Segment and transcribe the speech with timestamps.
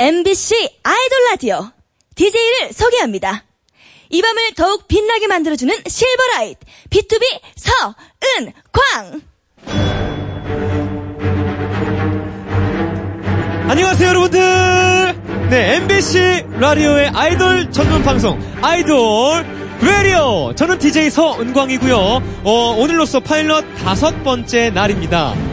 [0.00, 1.70] MBC 아이돌 라디오
[2.14, 3.44] DJ를 소개합니다.
[4.08, 6.58] 이 밤을 더욱 빛나게 만들어주는 실버라이트
[6.88, 7.22] B2B
[7.56, 9.20] 서은광
[13.68, 15.50] 안녕하세요, 여러분들!
[15.50, 19.44] 네, MBC 라디오의 아이돌 전문 방송, 아이돌
[19.82, 20.54] 라디오!
[20.54, 21.96] 저는 DJ 서은광이고요
[22.44, 25.49] 어, 오늘로써 파일럿 다섯 번째 날입니다.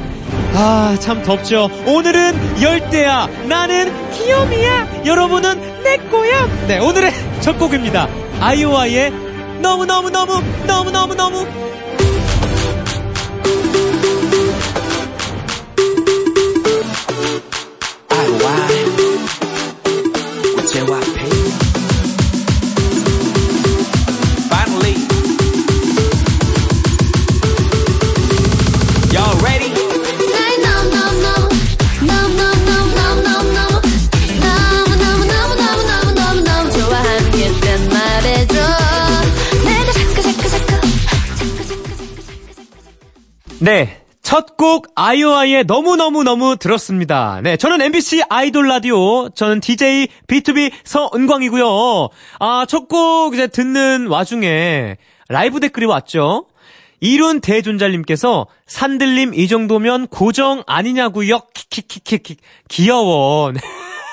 [0.60, 1.70] 아, 참 덥죠.
[1.86, 3.28] 오늘은 열대야.
[3.48, 5.04] 나는 귀요미야.
[5.06, 6.48] 여러분은 내 거야.
[6.68, 7.12] 네, 오늘의
[7.42, 8.08] 첫 곡입니다.
[8.40, 9.12] 아이오아이의
[9.62, 11.46] 너무너무너무, 너무너무너무.
[43.68, 44.02] 네.
[44.22, 47.42] 첫 곡 아이오아이의 너무너무너무 들었습니다.
[47.44, 52.08] 네, 저는 MBC 아이돌 라디오, 저는 DJ B2B 서은광이고요.
[52.40, 54.96] 아, 첫 곡 이제 듣는 와중에
[55.28, 56.46] 라이브 댓글이 왔죠.
[57.02, 61.42] 이룬 대존잘님께서 산들님 이 정도면 고정 아니냐고요.
[61.54, 62.38] 키키키키
[62.70, 63.52] 귀여워.
[63.52, 63.60] 네.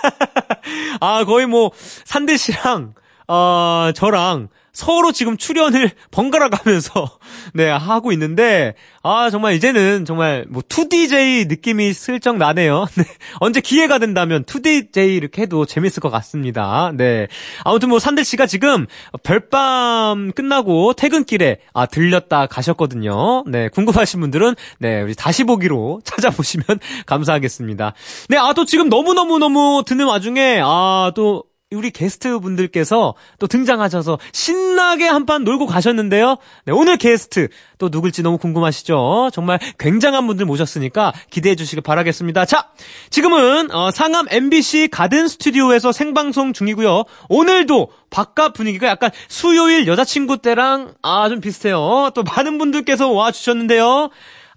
[1.00, 1.70] 아, 거의 뭐
[2.05, 2.94] 산들 씨랑
[3.28, 7.19] 어, 저랑 서로 지금 출연을 번갈아 가면서,
[7.55, 12.86] 네, 하고 있는데, 아, 정말 이제는 정말 뭐 2DJ 느낌이 슬쩍 나네요.
[12.98, 13.05] 네.
[13.39, 16.92] 언제 기회가 된다면 2DJ 이렇게 해도 재밌을 것 같습니다.
[16.95, 17.28] 네.
[17.62, 18.86] 아무튼 뭐 산들 씨가 지금
[19.22, 23.45] 별밤 끝나고 퇴근길에, 아, 들렸다 가셨거든요.
[23.47, 23.69] 네.
[23.69, 26.67] 궁금하신 분들은, 네, 우리 다시 보기로 찾아보시면
[27.06, 27.95] 감사하겠습니다.
[28.28, 33.47] 네, 아, 또 지금 너무 너무 너무 듣는 와중에, 아, 또, 우리 게스트 분들께서 또
[33.47, 36.36] 등장하셔서 신나게 한판 놀고 가셨는데요.
[36.64, 37.48] 네, 오늘 게스트
[37.79, 39.30] 또 누굴지 너무 궁금하시죠?
[39.33, 42.45] 정말 굉장한 분들 모셨으니까 기대해 주시길 바라겠습니다.
[42.46, 42.68] 자,
[43.11, 47.05] 지금은 어, 상암 MBC 가든 스튜디오에서 생방송 중이고요.
[47.29, 52.11] 오늘도 바깥 분위기가 약간 수요일 여자친구 때랑 아 좀 비슷해요.
[52.14, 54.11] 또 많은 분들께서 와 주셨는데요.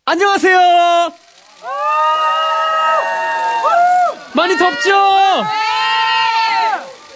[0.05, 1.11] 안녕하세요.
[4.33, 4.91] 많이 덥죠?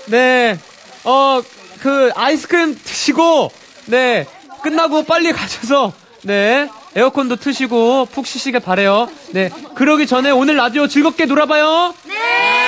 [0.07, 0.57] 네,
[1.03, 1.41] 어,
[1.81, 3.51] 그, 아이스크림 드시고,
[3.85, 4.25] 네,
[4.63, 9.09] 끝나고 빨리 가셔서, 네, 에어컨도 트시고, 푹 쉬시길 바래요.
[9.31, 11.93] 네, 그러기 전에 오늘 라디오 즐겁게 놀아봐요.
[12.05, 12.60] 네!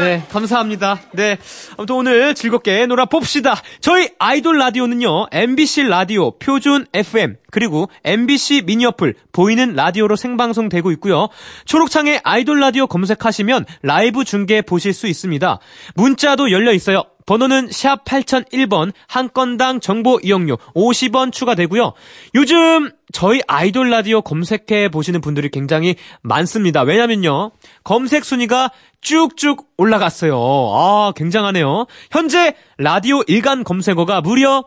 [0.00, 1.00] 네, 감사합니다.
[1.12, 1.38] 네,
[1.76, 3.60] 아무튼 오늘 즐겁게 놀아봅시다.
[3.80, 11.28] 저희 아이돌 라디오는요, MBC 라디오, 표준 FM, 그리고 MBC 미니 어플, 보이는 라디오로 생방송되고 있고요.
[11.64, 15.58] 초록창에 아이돌 라디오 검색하시면 라이브 중계 보실 수 있습니다.
[15.96, 17.04] 문자도 열려 있어요.
[17.28, 21.92] 번호는 샵 8001번, 한 건당 정보 이용료 50원 추가되고요.
[22.34, 26.80] 요즘 저희 아이돌 라디오 검색해 보시는 분들이 굉장히 많습니다.
[26.80, 27.50] 왜냐면요.
[27.84, 28.70] 검색 순위가
[29.02, 30.38] 쭉쭉 올라갔어요.
[30.40, 31.84] 아, 굉장하네요.
[32.10, 34.64] 현재 라디오 일간 검색어가 무려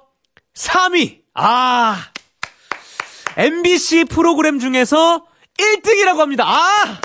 [0.54, 1.22] 3위!
[1.34, 1.98] 아!
[3.38, 5.26] MBC 프로그램 중에서
[5.58, 6.46] 1등이라고 합니다.
[6.48, 7.00] 아!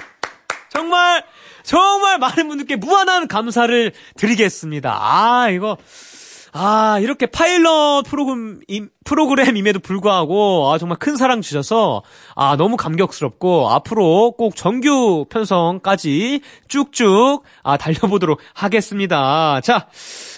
[0.68, 1.24] 정말,
[1.66, 4.96] 정말 많은 분들께 무한한 감사를 드리겠습니다.
[4.98, 5.76] 아, 이거,
[6.58, 8.60] 아, 이렇게 파일럿 프로그램,
[9.04, 12.02] 프로그램임에도 불구하고, 아, 정말 큰 사랑 주셔서,
[12.34, 19.60] 아, 너무 감격스럽고, 앞으로 꼭 정규 편성까지 쭉쭉, 아, 달려보도록 하겠습니다.
[19.60, 19.88] 자,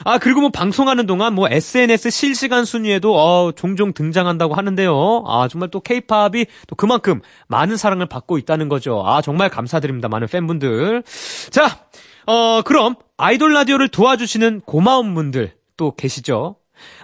[0.05, 5.23] 아, 그리고 뭐 방송하는 동안 뭐 SNS 실시간 순위에도, 어, 종종 등장한다고 하는데요.
[5.25, 9.05] 아, 정말 또 케이팝이 또 그만큼 많은 사랑을 받고 있다는 거죠.
[9.07, 10.09] 아, 정말 감사드립니다.
[10.09, 11.05] 많은 팬분들.
[11.51, 11.79] 자,
[12.27, 16.57] 어, 그럼 아이돌 라디오를 도와주시는 고마운 분들, 또 계시죠?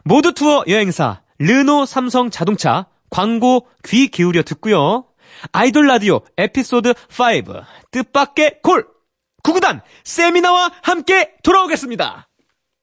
[0.05, 5.07] 모두 투어 여행사 르노 삼성 자동차 광고 귀 기울여 듣고요.
[5.53, 8.87] 아이돌 라디오 에피소드 5 뜻밖의 콜
[9.43, 12.29] 구구단 세미나와 함께 돌아오겠습니다.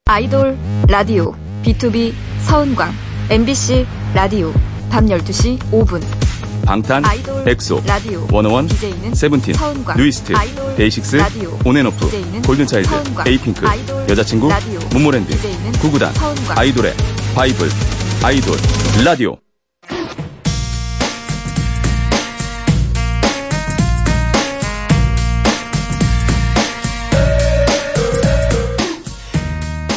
[0.05, 0.57] 아이돌
[0.89, 1.33] 라디오
[1.63, 2.13] B2B
[2.47, 2.91] 서은광
[3.29, 4.51] MBC 라디오
[4.89, 6.01] 밤 12시 5분
[6.65, 12.89] 방탄, 아이돌 엑소, 라디오 워너원, DJ는 세븐틴, 서은광 뉴이스트, 아이돌 데이식스, 라디오 온앤오프, DJ는 골든차일드,
[12.89, 16.93] 서은광 에이핑크, 아이돌 여자친구, 라디오 모모랜드, DJ는 구구단, 서은광 아이돌의
[17.35, 17.69] 바이블,
[18.23, 18.57] 아이돌,
[19.03, 19.37] 라디오.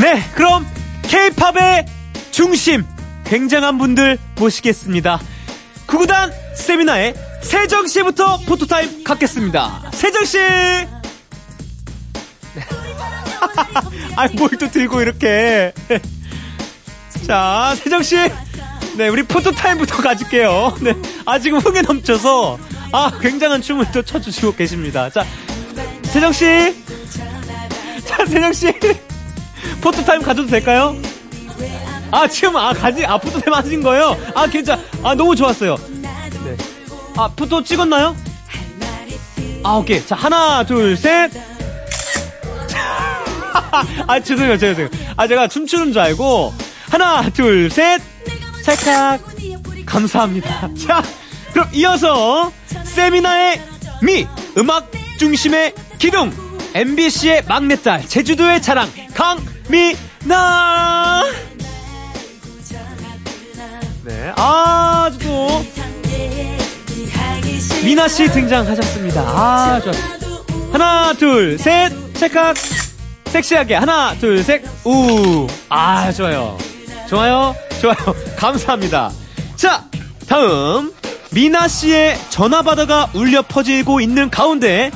[0.00, 0.66] 네, 그럼
[1.02, 1.86] K-팝의
[2.30, 2.84] 중심
[3.24, 5.20] 굉장한 분들 모시겠습니다.
[5.86, 9.90] 구구단 세미나의 세정 씨부터 포토타임 갖겠습니다.
[9.92, 10.38] 세정 씨.
[10.38, 10.86] 네.
[14.16, 15.72] 아, 뭘 또 들고 이렇게.
[17.26, 18.16] 자, 세정 씨.
[18.96, 20.76] 네, 우리 포토타임부터 가질게요.
[20.80, 20.94] 네.
[21.26, 22.58] 아, 지금 흥에 넘쳐서,
[22.92, 25.10] 아, 굉장한 춤을 또 춰주시고 계십니다.
[25.10, 25.24] 자,
[26.04, 26.44] 세정 씨.
[28.06, 28.72] 자, 세정 씨.
[29.80, 30.96] photo time 가져도 될까요?
[32.12, 34.16] 아, 지금, 아, 가지, 아, photo time 하신 거예요?
[34.34, 35.76] 아, 괜찮, 아, 너무 좋았어요.
[37.14, 37.20] 네.
[37.20, 38.16] 아, photo 찍었나요?
[39.62, 40.04] 아, 오케이.
[40.04, 41.30] 자, 하나, 둘, 셋.
[44.06, 44.90] 아, 죄송해요, 죄송해요.
[45.16, 46.52] 아, 제가 춤추는 줄 알고.
[46.90, 48.02] 하나, 둘, 셋.
[48.64, 49.22] 찰칵.
[49.86, 50.68] 감사합니다.
[50.86, 51.02] 자,
[51.52, 52.52] 그럼 이어서,
[52.84, 53.62] 세미나의
[54.02, 54.26] 미,
[54.58, 56.32] 음악 중심의 기둥.
[56.74, 61.22] MBC의 막내딸, 제주도의 자랑, 강미나.
[64.02, 65.64] 네, 아주 또,
[67.84, 69.20] 미나 씨 등장하셨습니다.
[69.20, 69.92] 아, 좋아.
[70.72, 72.56] 하나, 둘, 셋, 찰칵.
[73.26, 73.74] 섹시하게.
[73.74, 75.46] 하나, 둘, 셋, 우.
[75.68, 76.56] 아, 좋아요.
[77.08, 77.54] 좋아요.
[77.80, 77.96] 좋아요.
[78.38, 79.10] 감사합니다.
[79.56, 79.84] 자,
[80.28, 80.92] 다음.
[81.30, 84.90] 미나 씨의 전화받아가 울려 퍼지고 있는 가운데,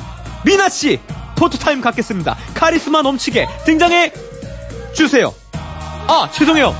[0.45, 0.99] 미나 씨,
[1.35, 2.37] 포토타임 갖겠습니다.
[2.53, 4.13] 카리스마 넘치게 등장해
[4.93, 5.33] 주세요.
[6.07, 6.73] 아, 죄송해요.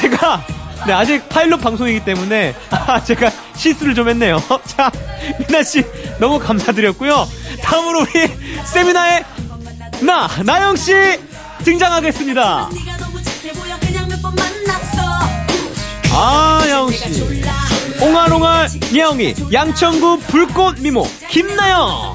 [0.00, 0.42] 제가,
[0.86, 4.42] 네, 아직 파일럿 방송이기 때문에, 아, 제가 실수를 좀 했네요.
[4.66, 4.90] 자,
[5.38, 5.84] 미나 씨,
[6.18, 7.28] 너무 감사드렸고요.
[7.62, 8.10] 다음으로 우리
[8.64, 9.24] 세미나의
[10.00, 10.92] 나, 나영 씨,
[11.64, 12.68] 등장하겠습니다.
[16.14, 17.42] 아, 야영씨.
[18.00, 22.14] 옹알옹알, 야영이, 양천구 불꽃 미모, 김나영.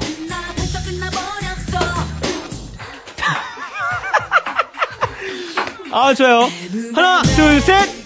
[5.90, 6.50] 아, 좋아요.
[6.94, 7.97] 하나, 둘, 셋.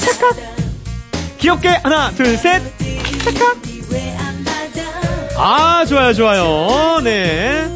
[0.00, 0.36] 착각.
[1.38, 1.68] 귀엽게.
[1.82, 2.62] 하나, 둘, 셋.
[3.24, 3.58] 착각.
[5.36, 7.00] 아, 좋아요, 좋아요.
[7.02, 7.66] 네.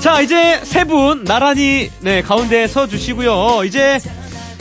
[0.00, 3.64] 자, 이제 세 분 나란히, 네, 가운데 서 주시고요.
[3.64, 3.98] 이제,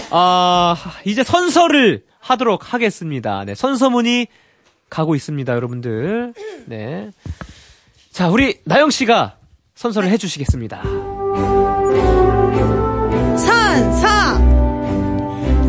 [0.09, 0.75] 아,
[1.05, 3.43] 이제 선서를 하도록 하겠습니다.
[3.45, 4.27] 네, 선서문이
[4.89, 6.33] 가고 있습니다, 여러분들.
[6.65, 7.09] 네.
[8.11, 9.35] 자, 우리 나영 씨가
[9.75, 10.81] 선서를 해주시겠습니다.
[13.37, 14.07] 선서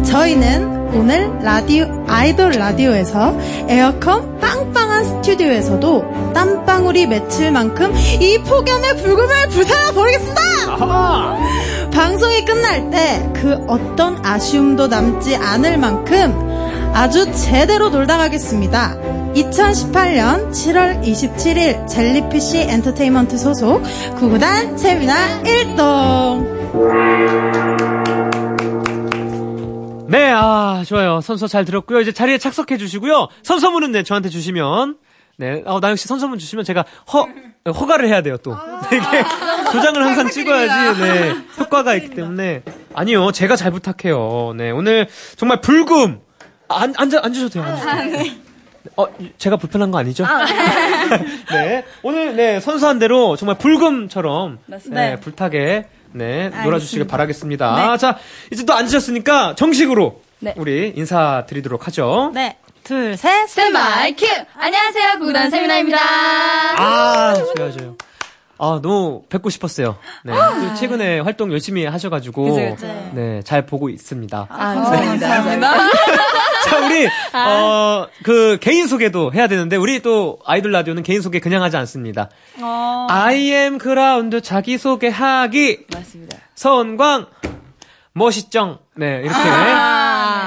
[0.04, 3.36] 저희는 오늘 라디오 아이돌 라디오에서
[3.68, 10.40] 에어컨 빵빵한 스튜디오에서도 땀방울이 맺힐 만큼 이 폭염의 불금을 불살아 버리겠습니다.
[11.90, 16.32] 방송이 끝날 때 그 어떤 아쉬움도 남지 않을 만큼
[16.94, 18.96] 아주 제대로 놀다 가겠습니다.
[19.34, 23.82] 2018년 7월 27일 젤리피쉬 엔터테인먼트 소속
[24.16, 26.64] 구구단 세미나 1동
[30.14, 31.20] 네, 아, 좋아요.
[31.20, 32.00] 선서 잘 들었고요.
[32.00, 33.26] 이제 자리에 착석해 주시고요.
[33.42, 34.96] 선서문은 네, 저한테 주시면,
[35.38, 37.26] 네, 어, 나영 씨 선서문 주시면 제가 허,
[37.72, 38.54] 허가를 해야 돼요, 또.
[38.90, 39.24] 네, 이게
[39.72, 42.62] 도장을 항상 찍어야지, 네, 효과가 있기 때문에.
[42.94, 44.54] 아니요, 제가 잘 부탁해요.
[44.56, 46.20] 네, 오늘 정말 불금.
[46.68, 48.32] 아, 앉, 앉아, 앉으셔도 돼요, 앉으셔도 돼요.
[48.96, 49.06] 어,
[49.36, 50.24] 제가 불편한 거 아니죠?
[51.50, 51.84] 네.
[52.04, 57.96] 오늘, 네, 선서한 대로 정말 불금처럼, 네, 불타게, 네, 놀아주시길 바라겠습니다.
[57.96, 58.16] 자,
[58.52, 60.54] 이제 또 앉으셨으니까 정식으로 네.
[60.56, 62.30] 우리 인사드리도록 하죠.
[62.32, 64.26] 네, 둘, 셋, 스탠바이 큐!
[64.56, 65.98] 안녕하세요, 구구단 세미나입니다.
[66.76, 67.96] 아, 좋아요.
[68.56, 69.96] 아, 너무 뵙고 싶었어요.
[70.22, 70.32] 네.
[70.32, 72.44] 또 최근에 활동 열심히 하셔가지고.
[72.44, 73.10] 그죠, 그죠.
[73.12, 74.46] 네, 잘 보고 있습니다.
[74.48, 75.28] 아, 감사합니다.
[75.28, 75.76] 감사합니다.
[76.64, 81.62] 자, 우리, 어, 그, 개인 소개도 해야 되는데, 우리 또 아이돌 라디오는 개인 소개 그냥
[81.62, 82.30] 하지 않습니다.
[83.08, 85.86] I am ground 자기소개하기.
[85.92, 86.38] 맞습니다.
[86.54, 87.26] 서은광,
[88.12, 88.78] 멋있정.
[88.96, 89.38] 네, 이렇게.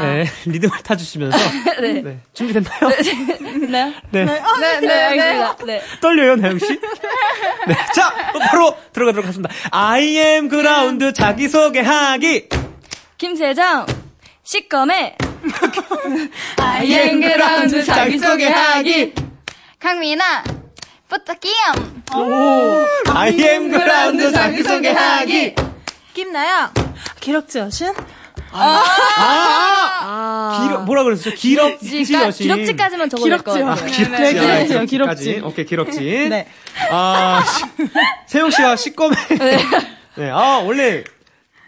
[0.02, 1.38] 네, 리듬을 타주시면서.
[1.82, 2.20] 네.
[2.34, 2.80] 준비됐나요?
[3.42, 3.94] 됐나요?
[4.12, 4.26] 네.
[4.26, 5.66] 네, 네, 알겠습니다.
[5.66, 5.82] 네.
[6.02, 6.66] 떨려요, 나영씨?
[7.68, 7.76] 네.
[7.94, 8.14] 자,
[8.50, 9.54] 바로 들어가도록 하겠습니다.
[9.72, 12.50] I am ground 자기소개하기.
[13.18, 13.86] 김세정,
[14.44, 15.16] 시꺼매.
[16.58, 19.14] I am ground 자기소개하기.
[19.80, 20.44] 강민아,
[21.10, 22.04] 뿌짝기염.
[23.14, 25.56] I am 그라운드 자기소개하기.
[26.14, 26.72] 김나영,
[27.20, 27.94] 기럭지 여신,
[30.62, 31.36] 기럭, 뭐라 그랬었죠?
[31.36, 32.48] 기럭지 여신.
[32.48, 33.54] 기럭지까지만 적어낼 기럭지요.
[33.54, 33.70] 거예요.
[33.70, 34.10] 아, 기럭지.
[34.10, 35.42] 네, 기럭지요, 아, 기럭지.
[35.44, 36.00] 오케이, 기럭지.
[36.30, 36.48] 네.
[36.90, 37.88] 아, 시-
[38.26, 39.16] 세영 씨가 시꺼매.
[40.18, 40.30] 네.
[40.32, 41.04] 아, 원래.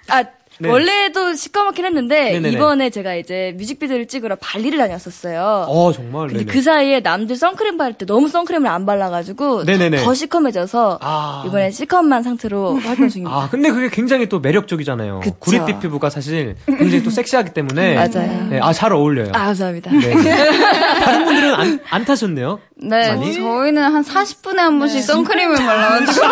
[0.07, 0.23] 아,
[0.61, 0.69] 네.
[0.69, 2.49] 원래도 시꺼멓긴 했는데 네네네.
[2.51, 5.65] 이번에 제가 이제 뮤직비디오를 찍으러 발리를 다녔었어요.
[5.69, 6.27] 어, 정말.
[6.27, 6.51] 근데 네네.
[6.51, 10.03] 그 사이에 남들 선크림 바를 때 너무 선크림을 안 발라가지고 네네네.
[10.03, 11.43] 더 시커매져서 아.
[11.47, 13.35] 이번에 시커먼 상태로 활동 중입니다.
[13.35, 15.21] 아, 근데 그게 굉장히 또 매력적이잖아요.
[15.21, 15.35] 그쵸.
[15.39, 17.95] 구릿빛 피부가 사실 굉장히 또 섹시하기 때문에.
[17.95, 18.47] 맞아요.
[18.49, 19.29] 네, 아, 잘 어울려요.
[19.33, 19.91] 아, 감사합니다.
[19.91, 20.13] 네.
[21.03, 22.59] 다른 분들은 안, 안 타셨네요.
[22.81, 23.33] 네, 많이?
[23.33, 26.25] 저희는 한 40분에 한 번씩 선크림을 발라가지고.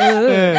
[0.28, 0.54] 네.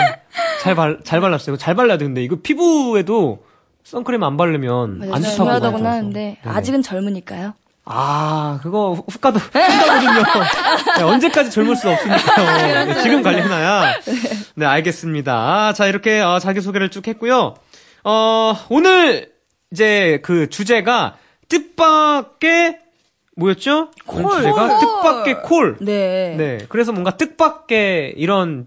[0.61, 1.57] 잘, 발, 잘 발랐어요.
[1.57, 3.43] 잘 발라야 되는데, 이거 피부에도
[3.83, 5.13] 선크림 안 바르면 맞아요.
[5.13, 5.35] 안 좋다고.
[5.35, 5.97] 중요하다고 많이 들어서.
[5.97, 6.55] 하는데 네네.
[6.57, 7.53] 아직은 젊으니까요.
[7.87, 10.23] 아, 그거 후- 후가도, 후가거든요.
[10.97, 12.85] 네, 언제까지 젊을 수 없으니까요.
[12.87, 13.93] 네, 지금 관리해놔야.
[14.55, 15.33] 네, 알겠습니다.
[15.35, 17.53] 아, 자, 이렇게 어, 자기 소개를 쭉 했고요.
[18.03, 19.31] 어, 오늘
[19.71, 22.79] 이제 그 주제가 뜻밖의
[23.35, 23.91] 뭐였죠?
[24.07, 24.31] 콜.
[24.37, 25.77] 주제가 뜻밖의 콜.
[25.81, 26.35] 네.
[26.37, 26.57] 네.
[26.69, 28.65] 그래서 뭔가 뜻밖의 이런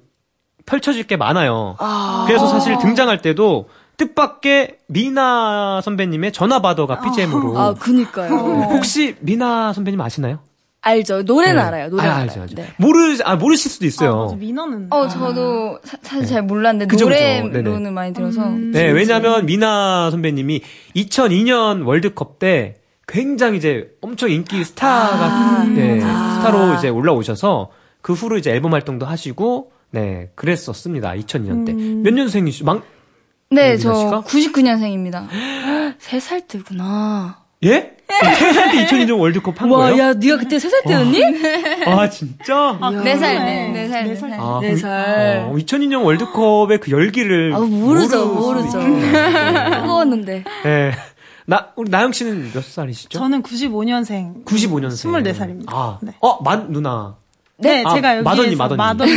[0.68, 1.76] 펼쳐질 게 많아요.
[1.78, 2.24] 아.
[2.26, 7.58] 그래서 사실 등장할 때도 뜻밖의 미나 선배님의 전화받아가 BGM으로.
[7.58, 8.30] 아, 그니까요.
[8.70, 10.38] 혹시 미나 선배님 아시나요?
[10.80, 11.22] 알죠.
[11.22, 11.62] 노래는 네.
[11.62, 11.88] 알아요.
[11.88, 12.22] 노래는 아, 알아요.
[12.28, 12.54] 알죠, 알죠.
[12.54, 12.68] 네.
[12.76, 14.24] 모르, 아, 모르실 수도 아, 있어요.
[14.24, 14.86] 맞아, 민호는.
[14.90, 17.06] 어, 저도 사, 사실 잘 몰랐는데 그죠.
[17.06, 17.90] 노래로는 네네.
[17.90, 18.48] 많이 들어서.
[18.48, 20.60] 네, 왜냐면 미나 선배님이
[20.94, 22.76] 2002년 월드컵 때
[23.08, 27.70] 굉장히 이제 엄청 인기 스타가, 네, 스타로 이제 올라오셔서
[28.02, 31.12] 그 후로 이제 앨범 활동도 하시고, 네, 그랬었습니다.
[31.12, 31.72] 2002년 때.
[31.72, 32.84] 몇 년생이시, 막,
[33.50, 33.92] 네, 씨가?
[33.92, 35.26] 저 99년생입니다.
[35.98, 37.44] 세살 때구나.
[37.64, 37.96] 예?
[38.08, 39.98] 3살 때 2002년 월드컵 한 와, 거예요?
[39.98, 41.22] 야, 네가 그때 세살 때였니?
[41.86, 42.78] 아, 진짜?
[43.04, 44.32] 네 살, 네, 네 살, 네 살.
[44.34, 45.48] 아, 네 살.
[45.48, 47.52] 어, 2002년 월드컵의 그 열기를.
[47.54, 48.78] 아, 모르죠, 모르죠.
[48.78, 49.82] 있겠네요.
[49.82, 50.44] 뜨거웠는데.
[50.64, 50.92] 네.
[51.46, 53.18] 나, 우리 나영 씨는 몇 살이시죠?
[53.18, 54.44] 저는 95년생.
[54.44, 55.10] 95년생.
[55.24, 55.64] 24살입니다.
[55.68, 56.12] 아, 네.
[56.20, 57.16] 어, 만, 누나.
[57.60, 58.78] 네, 아, 제가 여기에서 마더니, 마더니.
[58.78, 59.12] 마더니.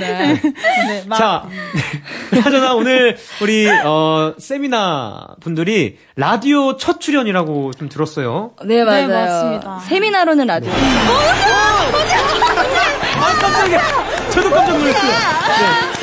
[0.00, 0.40] 네.
[0.40, 1.44] 네, 마- 자,
[2.42, 8.52] 하저나 오늘 우리, 어, 세미나 분들이 라디오 첫 출연이라고 좀 들었어요.
[8.64, 9.08] 네, 맞아요.
[9.08, 9.80] 맞습니다.
[9.80, 10.70] 세미나로는 라디오.
[10.72, 10.76] 아,
[13.40, 13.80] 깜짝이야.
[14.30, 15.12] 저도 깜짝 놀랐어요.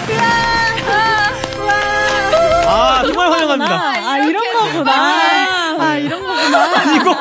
[0.07, 0.13] 네.
[2.67, 3.75] 아, 정말 환영합니다.
[4.07, 4.91] 아, 이런 거구나.
[5.79, 6.95] 아, 이런 거구나.
[6.95, 7.17] 이거.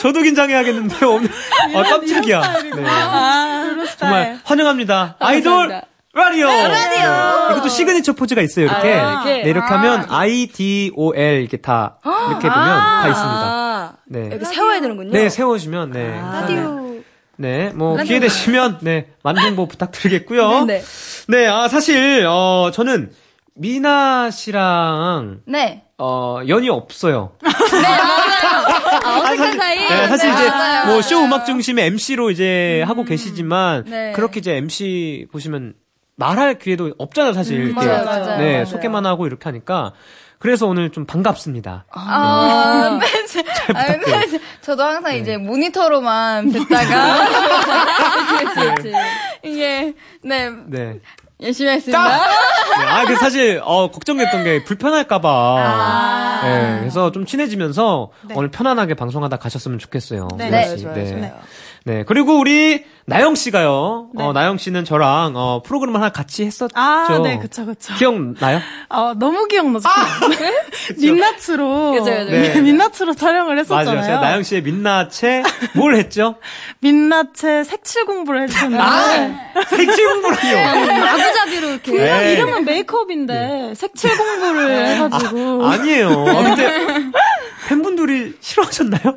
[0.00, 1.30] 저도 긴장해야겠는데, 오늘.
[1.74, 2.40] 아, 깜짝이야.
[2.76, 2.84] 네.
[2.86, 3.76] 아.
[3.98, 5.16] 정말 환영합니다.
[5.18, 5.80] 아이돌.
[6.12, 6.48] 라디오.
[6.48, 7.52] 라디오.
[7.52, 8.66] 이것도 시그니처 포즈가 있어요.
[8.66, 8.94] 이렇게.
[8.94, 9.42] 아, 이렇게?
[9.42, 13.42] 네, 이렇게 하면 I D O L 이렇게 다 이렇게 보면 다 있습니다.
[13.44, 14.26] 아, 네.
[14.26, 15.12] 이렇게 세워야 되는군요.
[15.12, 16.20] 네, 세워주면 네.
[16.20, 16.90] 라디오.
[17.36, 20.64] 네, 뭐 기회 되시면 네 홍보 부탁드리겠고요.
[20.64, 20.82] 네.
[21.28, 23.12] 네, 아 사실 어 저는
[23.54, 25.84] 미나 씨랑 네.
[26.02, 27.32] 어 연이 없어요.
[29.04, 29.78] 아, 어색한 사이.
[29.78, 31.02] 네, 사실 이제 맞아요, 뭐 맞아요.
[31.02, 34.12] 쇼 음악 중심의 MC로 이제 하고 계시지만 네.
[34.12, 35.74] 그렇게 이제 MC 보시면
[36.16, 37.58] 말할 기회도 없잖아요, 사실.
[37.66, 37.86] 이렇게.
[37.86, 38.38] 맞아요, 맞아요.
[38.38, 38.64] 네, 맞아요.
[38.64, 39.92] 소개만 하고 이렇게 하니까
[40.38, 41.84] 그래서 오늘 좀 반갑습니다.
[41.90, 47.26] 아, 맨, 아, 맨, 저도 항상 이제 모니터로만 뵙다가.
[48.38, 48.92] 그치, 그치.
[49.44, 51.00] 이게, 네, 네.
[51.42, 52.06] 열심히 하겠습니다.
[52.06, 55.28] 네, 아, 그 사실 어 걱정됐던 게 불편할까봐.
[55.30, 56.40] 아.
[56.44, 60.28] 네, 그래서 좀 친해지면서 오늘 편안하게 방송하다 가셨으면 좋겠어요.
[60.36, 60.50] 네.
[60.50, 60.82] 네, 씨.
[60.82, 61.06] 좋아요, 네.
[61.06, 61.32] 좋아요.
[61.84, 64.10] 네, 그리고 우리 나영 씨가요.
[64.14, 64.22] 네.
[64.22, 66.72] 어, 나영 씨는 저랑 어, 프로그램 하나 같이 했었죠.
[66.78, 67.94] 아, 네, 그쵸, 그쵸.
[67.94, 68.60] 기억나요?
[68.88, 69.88] 아, 너무 기억나죠.
[71.00, 71.92] 민낯으로.
[71.92, 72.30] 그죠, 그죠.
[72.30, 72.60] 네.
[72.60, 73.94] 민낯으로 촬영을 했었잖아요.
[73.94, 74.02] 맞아요.
[74.06, 75.42] 제가 나영 씨의 민낯에
[75.74, 76.36] 뭘 했죠?
[76.80, 78.82] 민낯에 색칠 공부를 해주셨는데.
[78.82, 80.96] 아, 색칠 공부라니요.
[81.00, 81.92] 마구잡이로 이렇게.
[81.92, 82.32] 그냥 네.
[82.34, 85.66] 이름은 메이크업인데 색칠 공부를 해가지고.
[85.66, 86.10] 아 니에요.
[86.28, 86.86] 아, 근데
[87.68, 89.16] 팬분들이 싫어하셨나요?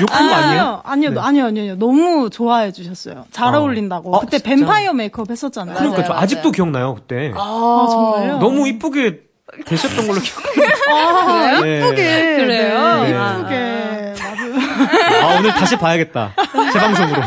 [0.00, 0.80] 욕한 거 아니에요?
[0.84, 1.20] 아니요, 네.
[1.20, 1.76] 아니요, 아니요.
[1.76, 3.24] 너무 좋아해 주셨어요.
[3.30, 3.58] 잘 어.
[3.58, 3.62] 어.
[3.62, 4.50] 울린다고 어, 그때 진짜?
[4.56, 5.76] 뱀파이어 메이크업 했었잖아요.
[5.76, 6.52] 그러니까 저 맞아요, 아직도 맞아요.
[6.52, 7.32] 기억나요, 그때.
[7.34, 8.38] 아, 정말요?
[8.38, 9.20] 너무 이쁘게
[9.66, 10.70] 되셨던 걸로 기억해요.
[10.90, 11.78] 아, 네.
[11.78, 12.36] 이쁘게.
[12.36, 13.02] 그래요?
[13.02, 13.18] 네, 네.
[13.38, 14.14] 이쁘게.
[14.22, 15.26] 맞아요.
[15.26, 16.34] 아, 오늘 다시 봐야겠다.
[16.72, 17.22] 재방송으로.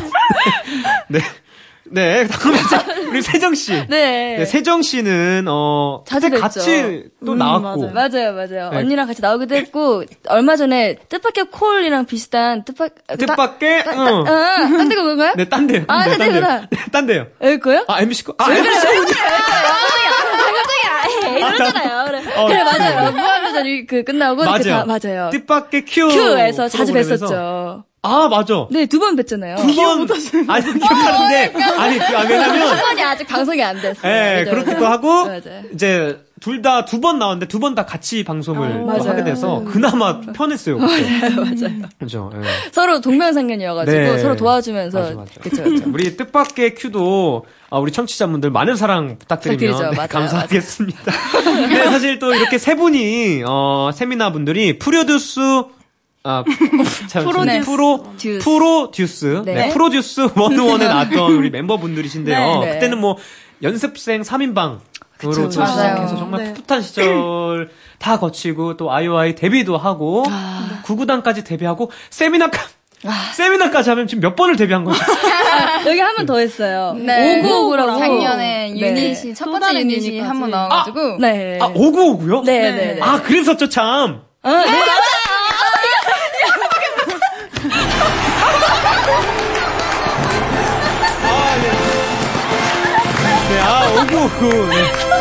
[1.10, 1.20] 네.
[1.94, 3.72] 네, 자, 우리 세정 씨.
[3.88, 4.38] 네.
[4.40, 6.40] 네, 세정 씨는 어 자주 뵀죠.
[6.42, 7.92] 같이 또 음, 나왔고.
[7.92, 7.94] 맞아요.
[7.94, 8.70] 맞아요, 맞아요.
[8.72, 8.78] 네.
[8.78, 14.26] 언니랑 같이 나오기도 했고, 얼마 전에 뜻밖의 콜이랑 비슷한 뜻밖, 뜻밖의 응.
[14.28, 15.34] 응, 딴 데가 뭔가요?
[15.38, 15.84] 네, 딴 데요.
[15.88, 16.32] 아, 네, 딴.
[16.32, 16.42] 데요.
[16.72, 17.28] 네, 딴 데요.
[17.42, 17.86] 여기 거요?
[17.88, 18.34] 아, MBC 거.
[18.40, 18.90] 아, MBC 거.
[21.26, 22.04] 에이, 이러잖아요.
[22.36, 23.12] 어, 그래 맞아요.
[23.54, 25.00] 무한도전이 그 끝나고 이렇게 다, 맞아요.
[25.04, 25.30] 맞아요.
[25.32, 26.08] 뜻밖의 큐.
[26.10, 26.94] 큐에서 자주.
[26.94, 27.84] 뵀었죠.
[28.06, 28.68] 아, 맞아.
[28.70, 29.56] 네, 두 번 뵀잖아요.
[29.58, 30.08] 두 번.
[30.50, 31.54] 아니, 기억하는데.
[31.78, 32.68] 아니, 그, 아, 왜냐면.
[32.68, 34.12] 한 번이 아직 방송이 안 됐어요.
[34.12, 34.86] 예, 그죠, 그렇기도?
[34.88, 35.64] 하고, 맞아요.
[35.74, 39.04] 이제, 둘 다 두 번 나왔는데 두 번 다 같이 방송을 또 맞아요.
[39.04, 40.78] 하게 돼서 그나마 편했어요.
[40.78, 41.30] 그때.
[41.36, 41.82] 맞아요.
[42.00, 42.32] 그죠.
[42.36, 42.42] 예.
[42.72, 44.18] 서로 동명상련이어가지고 네.
[44.20, 45.32] 서로 도와주면서 맞아, 맞아.
[45.42, 45.84] 그쵸 그쵸.
[45.94, 49.78] 우리 뜻밖의 큐도 아, 우리 청취자분들 많은 사랑 부탁드리면.
[49.92, 51.12] 네, 맞아요, 감사하겠습니다.
[51.70, 55.40] 네, 사실 또 이렇게 세 분이 어, 세미나 분들이 프로듀스
[56.26, 56.44] 아,
[57.08, 57.66] 참, 프로듀스.
[57.70, 58.40] 프로, 듀스.
[58.46, 59.54] 프로듀스, 네.
[59.56, 59.70] 네.
[59.74, 62.60] 프로듀스 101에 나왔던 우리 멤버분들이신데요.
[62.62, 62.74] 네, 네.
[62.76, 63.18] 그때는 뭐,
[63.62, 64.80] 연습생 3인방.
[65.24, 66.18] 으로 그쵸, 또 시작해서 맞아요.
[66.18, 66.54] 정말 네.
[66.54, 70.80] 풋풋한 시절 다 거치고 또 아이오아이 데뷔도 하고 아.
[70.84, 72.50] 구구단까지 데뷔하고 세미나
[73.34, 74.98] 세미나까지 하면 지금 몇 번을 데뷔한 거죠?
[75.88, 76.96] 여기 한 번 더 했어요.
[76.98, 77.42] 네.
[77.42, 78.00] 오구오구라고.
[78.00, 78.80] 작년에 네.
[78.80, 80.20] 유닛이 첫또 번째 유닛이.
[80.22, 81.60] 한 번 나와가지고 네.
[81.62, 82.42] 아, 오구오구요?
[82.44, 83.00] 네, 네, 네.
[83.02, 84.22] 아, 그랬었죠, 참.
[84.44, 84.84] 어, 네, 맞아요.
[93.50, 94.68] 네, 아, 오구오구.
[94.70, 95.13] 네.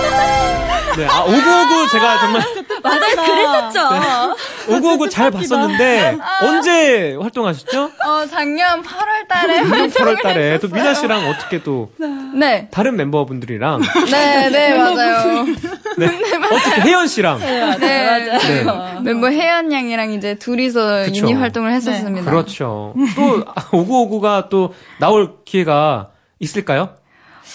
[0.97, 2.43] 네, 아, 오구오구 제가 정말
[2.83, 3.17] 맞아요.
[3.17, 4.75] 그랬었죠.
[4.77, 7.91] 오구오구 잘 봤었는데, 언제 활동하셨죠?
[8.07, 11.91] 어 작년 8월 달에 8월 달에 또 미나 씨랑 어떻게 또
[12.35, 12.69] 네.
[12.71, 13.81] 다른 멤버분들이랑
[14.11, 15.45] 네, 네, 맞아요.
[15.97, 16.07] 네.
[16.07, 18.65] 어떻게 혜연 씨랑 네, 네.
[19.03, 21.23] 멤버 혜연 양이랑 이제 둘이서 그쵸.
[21.27, 22.31] 유닛 활동을 했었습니다.
[22.31, 22.95] 그렇죠.
[23.17, 23.45] 또
[23.77, 26.09] 오구오구가 또 나올 기회가
[26.39, 26.91] 있을까요?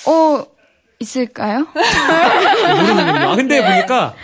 [0.07, 0.43] 어,
[0.99, 1.67] 있을까요?
[2.75, 3.29] 모르는군요.
[3.29, 4.15] 아, 근데 보니까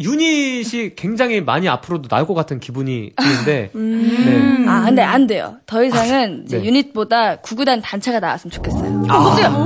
[0.00, 4.68] 유닛이 굉장히 많이 앞으로도 나올 것 같은 기분이 드는데 네.
[4.68, 5.56] 아, 근데 안 돼요.
[5.66, 6.64] 더 이상은 이제 네.
[6.64, 9.04] 유닛보다 구구단 단체가 나왔으면 좋겠어요.
[9.08, 9.16] 아.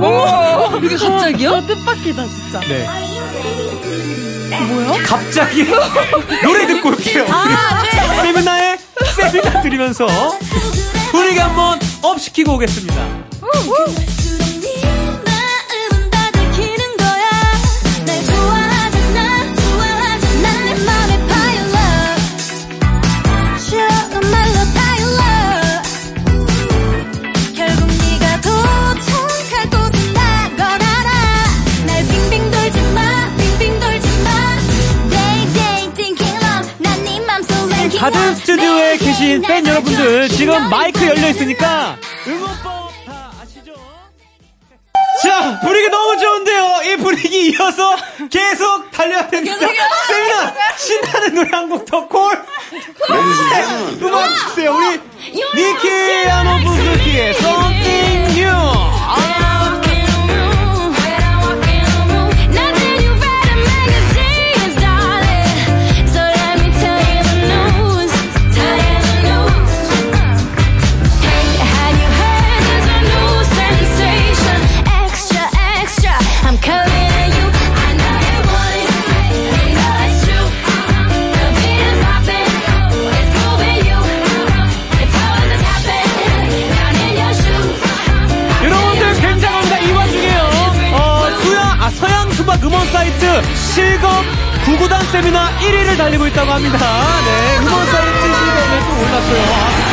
[0.03, 1.65] 어, 이게 갑자기요?
[1.65, 2.59] 뜻밖이다 진짜.
[2.61, 2.85] 네.
[4.67, 4.93] 뭐요?
[5.05, 5.65] 갑자기
[6.43, 7.25] 노래 듣고 올게요.
[8.21, 8.77] 세미나의
[9.15, 10.07] 세미나 들으면서
[11.11, 13.07] 분위기 한번 up 시키고 오겠습니다.
[39.37, 41.95] 계신 팬 여러분들 지금 마이크 열려 있으니까
[42.27, 43.73] 응원법 다 아시죠?
[45.23, 46.81] 자 분위기 너무 좋은데요.
[46.85, 47.95] 이 분위기 이어서
[48.31, 49.57] 계속 달려야 됩니다.
[50.07, 52.41] 세미나 신나는 노래 한 곡 더 콜.
[54.01, 54.73] 음악 주세요.
[54.75, 54.99] 우리
[55.55, 59.46] 니키 아노부즈키의 Something New.
[95.17, 96.77] 세미나 1위를 달리고 있다고 합니다.
[96.77, 99.86] 네, 음원 사이트 실검에 또 올랐어요.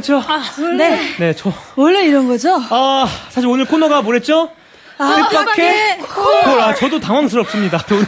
[0.00, 0.22] 괜찮죠?
[0.76, 1.00] 네.
[1.18, 2.60] 네, 저, 원래 이런 거죠?
[2.70, 4.50] 아, 사실 오늘 코너가 뭐랬죠?
[4.98, 6.60] 뜻밖의 콜.
[6.60, 7.84] 아, 저도 당황스럽습니다.
[7.90, 8.06] 오늘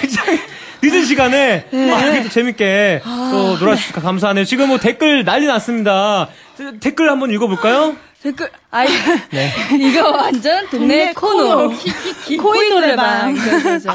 [0.00, 0.40] 굉장히
[0.82, 4.44] 늦은 시간에 아, 이렇게 또 재밌게 또 놀아주시니까 감사하네요.
[4.44, 6.28] 지금 뭐 댓글 난리 났습니다.
[6.56, 7.96] 데- 댓글 한번 읽어볼까요?
[8.22, 8.88] 댓글, 아이,
[9.30, 9.52] 네.
[9.78, 11.68] 이거 완전 동네 코너.
[12.40, 13.34] 코인 노래방.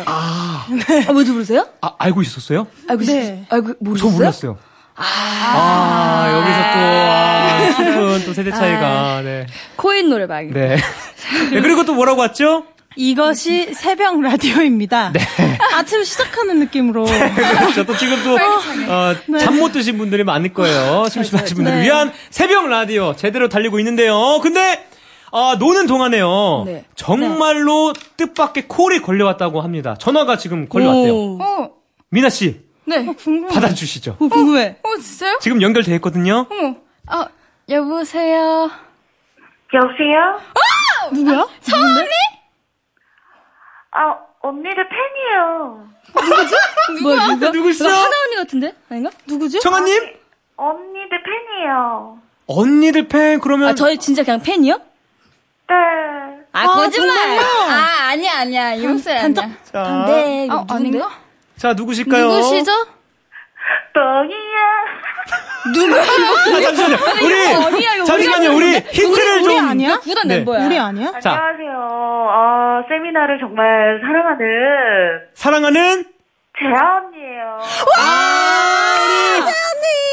[0.06, 0.66] 아,
[1.12, 1.66] 뭔지 모르세요?
[1.82, 2.68] 아, 알고 있었어요?
[2.88, 3.12] 알고 네.
[3.12, 3.46] 있었어요?
[3.50, 4.12] 알고, 저 모르셨어요?
[4.18, 4.58] 몰랐어요.
[5.02, 9.46] 아, 여기서 또, 아, 깊은 또 세대 차이가, 네.
[9.78, 10.52] 코인 노래방.
[10.52, 10.76] 네.
[11.52, 12.66] 네, 그리고 또 뭐라고 왔죠?
[12.96, 15.14] 이것이 새벽 라디오입니다.
[15.14, 15.22] 네.
[15.76, 17.06] 아침 시작하는 느낌으로.
[17.06, 17.86] 그렇죠.
[17.86, 18.36] 또 지금 또,
[18.92, 21.08] 어, 잠못 드신 분들이 많을 거예요.
[21.10, 21.86] 심심하신 분들을 네.
[21.86, 24.40] 위한 새벽 라디오 제대로 달리고 있는데요.
[24.42, 24.86] 근데,
[25.32, 26.64] 아, 노는 동안에요.
[26.66, 26.84] 네.
[26.96, 29.96] 정말로 뜻밖의 콜이 걸려왔다고 합니다.
[29.98, 31.14] 전화가 지금 걸려왔대요.
[31.14, 31.40] 오.
[31.42, 31.70] 어,
[32.10, 33.06] 미나 씨, 네.
[33.54, 34.12] 받아주시죠.
[34.20, 34.78] 어, 궁금해.
[34.84, 35.38] 어, 진짜요?
[35.42, 36.48] 지금 연결돼 있거든요.
[36.50, 36.76] 어머.
[37.08, 37.28] 아,
[37.70, 38.70] 여보세요?
[39.74, 40.42] 여보세요?
[41.12, 41.48] 누구야?
[43.92, 45.90] 아, 언니들 팬이에요.
[47.04, 47.52] 뭐야, 누가?
[47.52, 47.88] 누구시죠?
[47.88, 48.74] 하나 언니 같은데?
[48.90, 49.12] 아닌가?
[49.28, 49.60] 누구지?
[49.60, 50.14] 청아님?
[50.56, 52.20] 언니들 팬이에요.
[52.48, 53.70] 언니들 팬, 그러면.
[53.70, 54.76] 아, 저희 진짜 그냥 팬이요?
[54.76, 55.76] 네.
[56.52, 57.40] 아, 거짓말!
[57.40, 58.74] 아, 아니야, 아니야.
[58.74, 59.50] 이 목소리 아니야.
[59.64, 60.74] 자, 네, 어, 누군데?
[60.74, 61.12] 아닌가?
[61.60, 62.26] 자, 누구실까요?
[62.28, 62.72] 누구시죠?
[63.94, 64.60] 뻥이야.
[66.00, 66.98] 아, 잠시만요.
[67.26, 68.56] 우리, 어디야, 이거 잠시만요.
[68.56, 69.70] 우리 힌트를 우리 좀.
[69.70, 70.00] 아니야?
[70.00, 70.38] 구단 네.
[70.38, 70.66] 멤버야.
[70.66, 71.20] 우리 아니야?
[71.20, 71.32] 자.
[71.34, 71.70] 안녕하세요.
[72.32, 76.06] 어, 세미나를 정말 사랑하는 사랑하는
[76.58, 77.60] 재아 언니예요.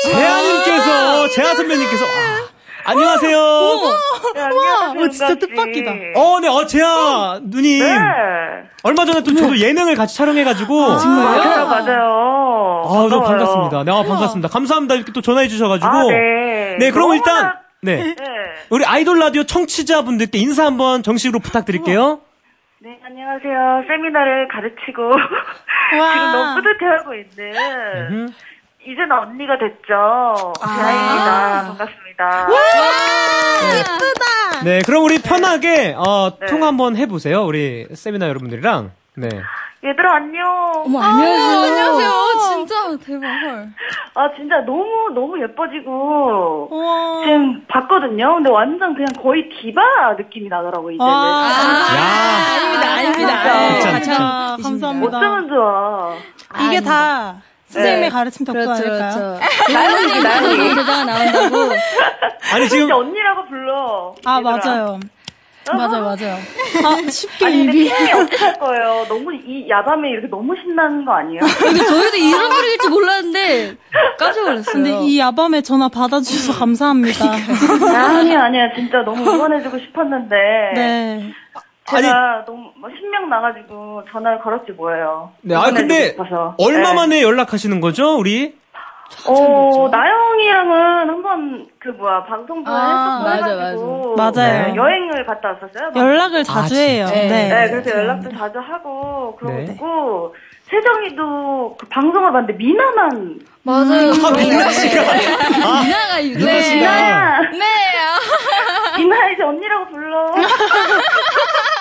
[0.02, 2.48] 재아님께서, 재아 선배님께서, 아,
[2.86, 3.38] 안녕하세요.
[4.34, 5.04] 네, 안녕하세요.
[5.04, 5.38] 어, 진짜 은가 씨.
[5.40, 5.90] 뜻밖이다.
[6.14, 7.82] 어, 네, 어, 재아 누님.
[7.84, 7.94] 네.
[8.82, 10.88] 얼마 전에 또 저도 예능을 같이 촬영해가지고.
[10.88, 12.82] 맞아요, 맞아요.
[12.86, 13.26] 아, 너무 반가워요.
[13.26, 13.84] 반갑습니다.
[13.84, 14.48] 네, 아, 반갑습니다.
[14.48, 14.94] 감사합니다.
[14.94, 15.88] 이렇게 또 전화해주셔가지고.
[15.88, 16.76] 아, 네.
[16.78, 17.96] 네, 그럼 일단, 네.
[17.96, 18.16] 네.
[18.70, 22.20] 우리 아이돌 라디오 청취자분들께 인사 한번 정식으로 부탁드릴게요.
[22.80, 23.84] 네, 안녕하세요.
[23.88, 25.10] 세미나를 가르치고
[25.90, 27.56] 지금 너무 뿌듯해하고 있는
[28.12, 28.28] 음.
[28.86, 30.52] 이제는 언니가 됐죠.
[30.64, 31.64] 재아입니다.
[31.66, 32.46] 반갑습니다.
[34.64, 36.46] 네, 그럼 우리 편하게, 어, 네.
[36.46, 37.44] 통화 한번 해보세요.
[37.44, 38.92] 우리 세미나 여러분들이랑.
[39.16, 39.28] 네.
[39.84, 40.48] 얘들아 안녕.
[40.86, 41.58] 어머, 안녕하세요.
[41.60, 42.10] 안녕하세요.
[42.40, 43.26] 진짜 대박.
[43.28, 43.68] 헐.
[44.14, 47.24] 아 진짜 너무 너무 예뻐지고 우와.
[47.24, 48.34] 지금 봤거든요.
[48.36, 51.04] 근데 완전 그냥 거의 디바 느낌이 나더라고 이제는.
[51.06, 51.48] 와.
[51.94, 52.54] 야.
[52.56, 53.42] 아닙니다, 아닙니다.
[53.78, 54.16] 진짜, 네, 진짜.
[54.18, 55.18] 참 감사합니다.
[55.18, 56.12] 어쩌면 좋아.
[56.66, 57.36] 이게 다
[57.68, 58.08] 선생님의 네.
[58.08, 59.38] 가르침 덕분 그렇죠, 아닐까요?
[59.38, 59.72] 그렇죠.
[59.72, 60.56] 나연이 나연이.
[60.74, 61.72] 대자가 나온다고.
[62.52, 62.86] 아니, 지금.
[62.86, 64.14] 진짜 언니라고 불러.
[64.24, 64.56] 아, 얘들아.
[64.56, 65.00] 맞아요.
[65.72, 66.36] 맞아요, 맞아요.
[66.84, 67.88] 아, 쉽게 아니 근데 입이.
[67.92, 69.04] 팀이 어떻게 할 거예요?
[69.08, 71.40] 너무 이 야밤에 이렇게 너무 신나는 거 아니에요?
[71.58, 73.74] 근데 저희도 이런 분일 줄 몰랐는데
[74.16, 74.72] 깜짝 놀랐어요.
[74.72, 77.24] 근데 이 야밤에 전화 받아주셔서 감사합니다.
[77.32, 80.36] 아니야 아니야 진짜 너무 응원해주고 싶었는데
[80.76, 81.32] 네.
[81.88, 85.32] 제가 너무 뭐 신명 나가지고 전화를 걸었지 뭐예요.
[85.42, 86.54] 네, 아, 근데, 싶어서.
[86.58, 86.94] 얼마 네.
[86.94, 88.56] 만에 연락하시는 거죠, 우리?
[89.28, 94.40] 어, 나영이랑은 한번 그 뭐야 방송도 아, 했었고 맞아.
[94.40, 94.66] 맞아요.
[94.66, 95.92] 네, 여행을 갔다 왔었어요.
[95.94, 97.06] 연락을 자주 아, 해요.
[97.06, 97.20] 진짜?
[97.22, 97.48] 네.
[97.48, 99.64] 네, 그래서 연락도 자주 하고 네.
[99.66, 100.34] 그러고
[100.68, 104.10] 세정이도 그 방송을 봤는데 미나만 맞아요.
[104.10, 105.02] 아, 미나 씨가.
[105.02, 106.80] 아, 미나가 유 미나 씨가.
[106.80, 108.98] 미나야 네.
[108.98, 110.26] 미나 이제 언니라고 불러.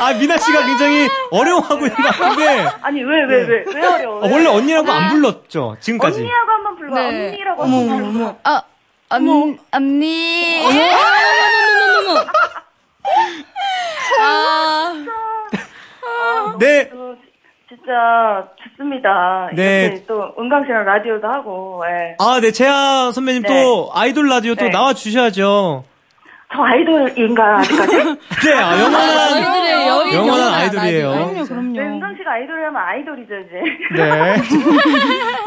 [0.00, 2.68] 아, 미나 씨가 굉장히 어려워하고 있는 것 같은데.
[2.82, 4.16] 아니 왜 왜 왜 왜 어려워?
[4.24, 6.20] 어, 원래 언니라고 안 불렀죠, 지금까지.
[6.20, 6.94] 언니라고 한번 불러.
[6.94, 7.28] 네.
[7.28, 8.36] 언니라고 한번 불러.
[8.44, 8.62] 아,
[9.10, 10.60] 언, 언니.
[14.20, 14.94] 아,
[16.58, 16.88] 네.
[16.90, 17.16] 또
[17.68, 19.50] 진짜 좋습니다.
[19.54, 19.86] 네.
[19.86, 21.82] 이렇게 또 은강 씨랑 라디오도 하고.
[21.86, 22.16] 예.
[22.18, 23.48] 아, 네, 재하 선배님 네.
[23.48, 24.70] 또 아이돌 라디오 또 네.
[24.70, 25.84] 나와 주셔야죠.
[26.52, 27.96] 저 아이돌인가 아직까지?
[28.44, 29.42] 네, 아, 영원한,
[29.86, 31.10] 여인 영원한 아이돌이에요.
[31.10, 31.80] 그럼요, 네, 그럼요.
[31.80, 33.62] 은강 씨가 아이돌이라면 아이돌이죠 이제.
[33.94, 34.36] 네.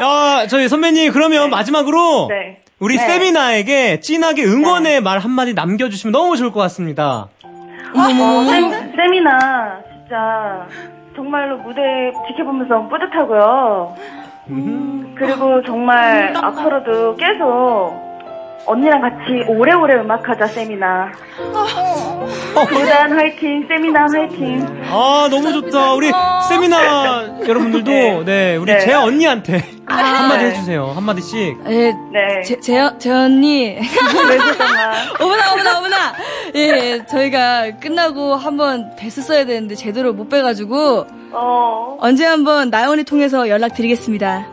[0.00, 2.28] 아, 저희 선배님, 그러면 마지막으로.
[2.30, 2.60] 네.
[2.80, 3.06] 우리 네.
[3.06, 7.28] 세미나에게 진하게 응원의 말 한마디 남겨주시면 너무 좋을 것 같습니다.
[7.44, 8.60] 어, 세,
[8.96, 10.66] 세미나 진짜
[11.14, 11.80] 정말로 무대
[12.28, 13.94] 지켜보면서 너무 뿌듯하고요.
[14.50, 18.13] 음, 그리고 정말 앞으로도 계속
[18.66, 21.12] 언니랑 같이 오래오래 음악하자 세미나.
[22.70, 24.84] 무단 화이팅, 세미나 화이팅.
[24.90, 25.94] 아, 너무 좋다.
[25.94, 26.10] 우리
[26.48, 28.80] 세미나 여러분들도, 네, 우리 네.
[28.80, 30.50] 재하 언니한테 한마디 네.
[30.50, 30.92] 해주세요.
[30.94, 31.58] 한마디씩.
[31.68, 32.42] 예, 네.
[32.44, 33.74] 제, 제, 제 언니.
[33.74, 33.80] 네.
[35.20, 35.96] 어머나, 어머나, 어머나.
[36.54, 44.46] 예, 저희가 끝나고 한번 뵀었어야 되는데 제대로 못 뵈가지고 어, 언제 한번 나연이 통해서 연락드리겠습니다.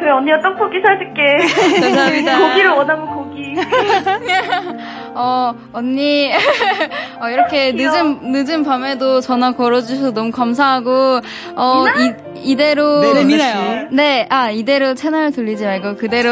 [0.00, 1.36] 그래 언니가 떡볶이 사줄게.
[1.80, 2.38] 감사합니다.
[2.48, 3.54] 고기를 원하면 고기.
[5.14, 6.32] 어, 언니,
[7.20, 11.20] 어, 이렇게 늦은, 늦은 밤에도 전화 걸어주셔서 너무 감사하고,
[11.56, 12.14] 어, 이,
[12.52, 13.00] 이대로.
[13.12, 13.88] 네, 미나.
[13.90, 16.30] 네, 아, 이대로 채널 돌리지 말고 그대로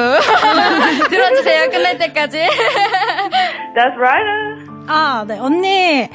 [1.11, 1.68] 들어주세요.
[1.70, 2.38] 끝날 때까지.
[3.76, 4.78] That's right.
[4.88, 5.38] 아, 네.
[5.38, 6.09] 언니,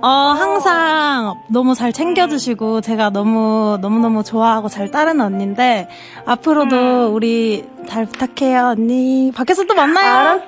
[0.00, 5.88] 어, 항상 너무 잘 챙겨주시고, 제가 너무, 너무너무 좋아하고 잘 따르는 언니인데,
[6.24, 9.32] 앞으로도 우리 잘 부탁해요, 언니.
[9.34, 10.14] 밖에서 또 만나요.
[10.14, 10.42] 알았어.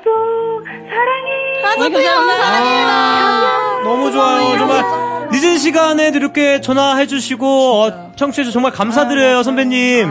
[0.64, 1.64] 사랑해.
[1.64, 2.06] 아, 저도요.
[2.08, 2.86] 사랑해요.
[2.88, 4.58] 아, 너무 좋아요.
[4.58, 4.84] 정말
[5.32, 10.08] 늦은 시간에도 이렇게 전화해주시고 어, 청취해주셔서 정말 감사드려요, 선배님.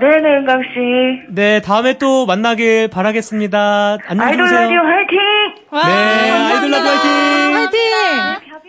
[0.00, 1.26] 네네, 은강 씨.
[1.34, 3.96] 네, 다음에 또 만나길 바라겠습니다.
[4.06, 4.60] 안녕히 아이돌 주무세요.
[4.60, 5.18] 라디오 화이팅!
[5.70, 7.80] 와, 네, 아이돌 라디오 화이팅!
[7.80, 8.68] 화이팅!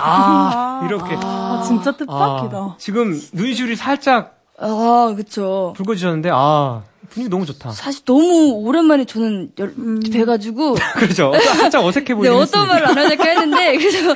[0.00, 1.16] 아, 이렇게.
[1.22, 2.56] 아, 진짜 뜻밖이다.
[2.56, 5.72] 아, 지금 눈시울이 살짝 아, 그쵸.
[5.76, 7.70] 붉어지셨는데, 아, 분위기 너무 좋다.
[7.70, 9.74] 사실 너무 오랜만에 저는 열,
[10.12, 10.74] 뵈가지고.
[10.96, 11.32] 그렇죠.
[11.56, 12.68] 살짝 어색해 네, 보이긴 어떤.
[12.68, 14.14] 말을 안 될까 했는데, 그래서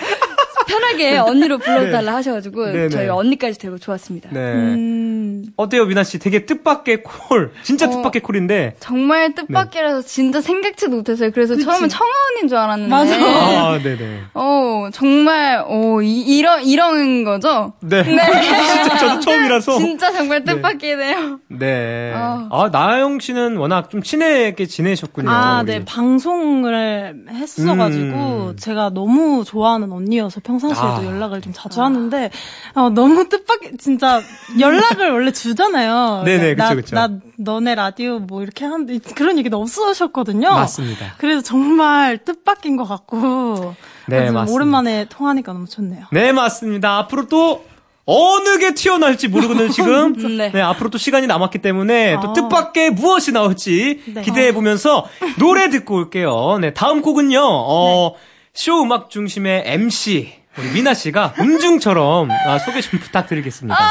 [0.65, 2.89] 편하게 언니로 불러달라 하셔가지고, 네, 네.
[2.89, 4.31] 저희 언니까지 되고 좋았습니다.
[4.33, 4.41] 네.
[4.41, 6.19] 음, 어때요, 미나 씨?
[6.19, 7.53] 되게 뜻밖의 콜.
[7.63, 7.91] 진짜 어.
[7.91, 8.77] 뜻밖의 콜인데.
[8.81, 11.31] 정말 뜻밖이라서 진짜 생각지도 못했어요.
[11.33, 12.91] 그래서 처음에 청아 언니인 줄 알았는데.
[12.91, 13.15] 맞아.
[13.17, 14.21] 아, 네네.
[14.35, 17.73] 어, 정말, 어, 이, 이런, 이런 거죠?
[17.81, 18.03] 네.
[18.05, 19.79] 진짜 저도 처음이라서.
[19.79, 21.41] 진짜 정말 뜻밖이네요.
[21.49, 22.13] 네.
[22.15, 22.49] 어.
[22.51, 25.31] 아, 나영 씨는 워낙 좀 친하게 지내셨군요.
[25.31, 25.73] 아, 우리.
[25.73, 25.85] 네.
[25.85, 28.57] 방송을 했어가지고, 음.
[28.57, 31.05] 제가 너무 좋아하는 언니여서 평상시에도 아.
[31.05, 32.31] 연락을 좀 자주 하는데,
[32.75, 34.21] 어, 너무 뜻밖이, 진짜,
[34.59, 36.23] 연락을 원래 주잖아요.
[36.27, 36.95] 네네, 나, 그쵸, 그쵸.
[36.97, 40.51] 나, 너네 라디오 뭐 이렇게 하는데, 그런 얘기도 없으셨거든요.
[40.51, 41.15] 맞습니다.
[41.19, 43.75] 그래서 정말 뜻밖인 것 같고,
[44.09, 44.53] 네, 맞습니다.
[44.53, 46.07] 오랜만에 통하니까 너무 좋네요.
[46.13, 46.99] 네, 맞습니다.
[46.99, 47.65] 앞으로 또
[48.05, 50.37] 어느 게 튀어나올지 모르거든요, 지금.
[50.37, 50.51] 네.
[50.53, 52.33] 네, 앞으로 또 시간이 남았기 때문에 또 아.
[52.33, 54.23] 뜻밖의 무엇이 나올지 네.
[54.23, 55.07] 기대해 보면서
[55.39, 56.59] 노래 듣고 올게요.
[56.61, 58.15] 네, 다음 곡은요, 어,
[58.55, 63.75] 쇼 음악 중심의 MC, 우리 미나 씨가 음중처럼 아, 소개 좀 부탁드리겠습니다.
[63.75, 63.89] 아,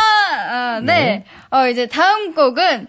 [0.76, 1.26] 아, 네.
[1.50, 2.88] 어, 이제 다음 곡은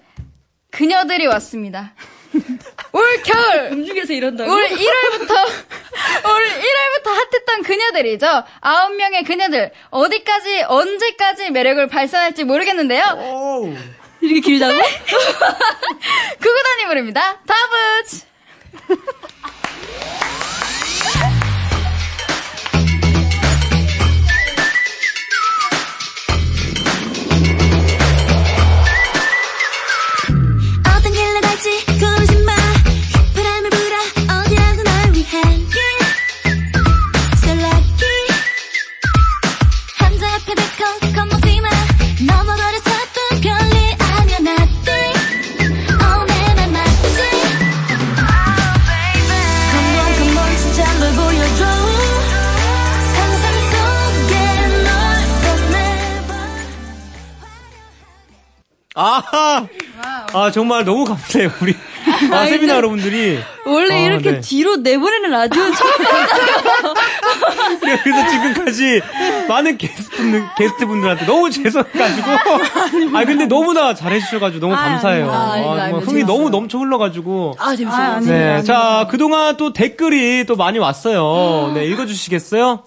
[0.70, 1.94] 그녀들이 왔습니다.
[2.92, 3.72] 올 겨울!
[3.72, 4.50] 음중에서 이런다고?
[4.50, 5.30] 올 1월부터,
[6.28, 8.44] 올 1월부터 핫했던 그녀들이죠.
[8.60, 9.70] 아홉 명의 그녀들.
[9.90, 13.02] 어디까지, 언제까지 매력을 발산할지 모르겠는데요.
[13.18, 13.74] 오우.
[14.20, 14.74] 이렇게 길다고?
[16.40, 17.38] 구구단이 부릅니다.
[17.46, 18.26] 다부치!
[31.64, 32.11] 어떤
[60.42, 61.74] 아, 정말 너무 감사해요, 우리.
[62.32, 63.38] 아, 세미나 여러분들이.
[63.64, 64.40] 원래 아, 이렇게 네.
[64.40, 66.14] 뒤로 내보내는 라디오는 처음이에요.
[68.02, 69.02] 그래서 지금까지
[69.48, 72.30] 많은 게스트분들, 게스트분들한테 너무 죄송해가지고.
[73.16, 75.30] 아, 근데 너무나 잘해주셔가지고 너무 감사해요.
[75.30, 75.86] 아, 아닙니다.
[75.90, 76.26] 흥이 재밌어요.
[76.26, 77.54] 너무 넘쳐 흘러가지고.
[77.58, 78.02] 아, 재밌어요.
[78.02, 78.62] 아, 네.
[78.64, 81.72] 자, 그동안 또 댓글이 또 많이 왔어요.
[81.74, 82.82] 네, 읽어주시겠어요?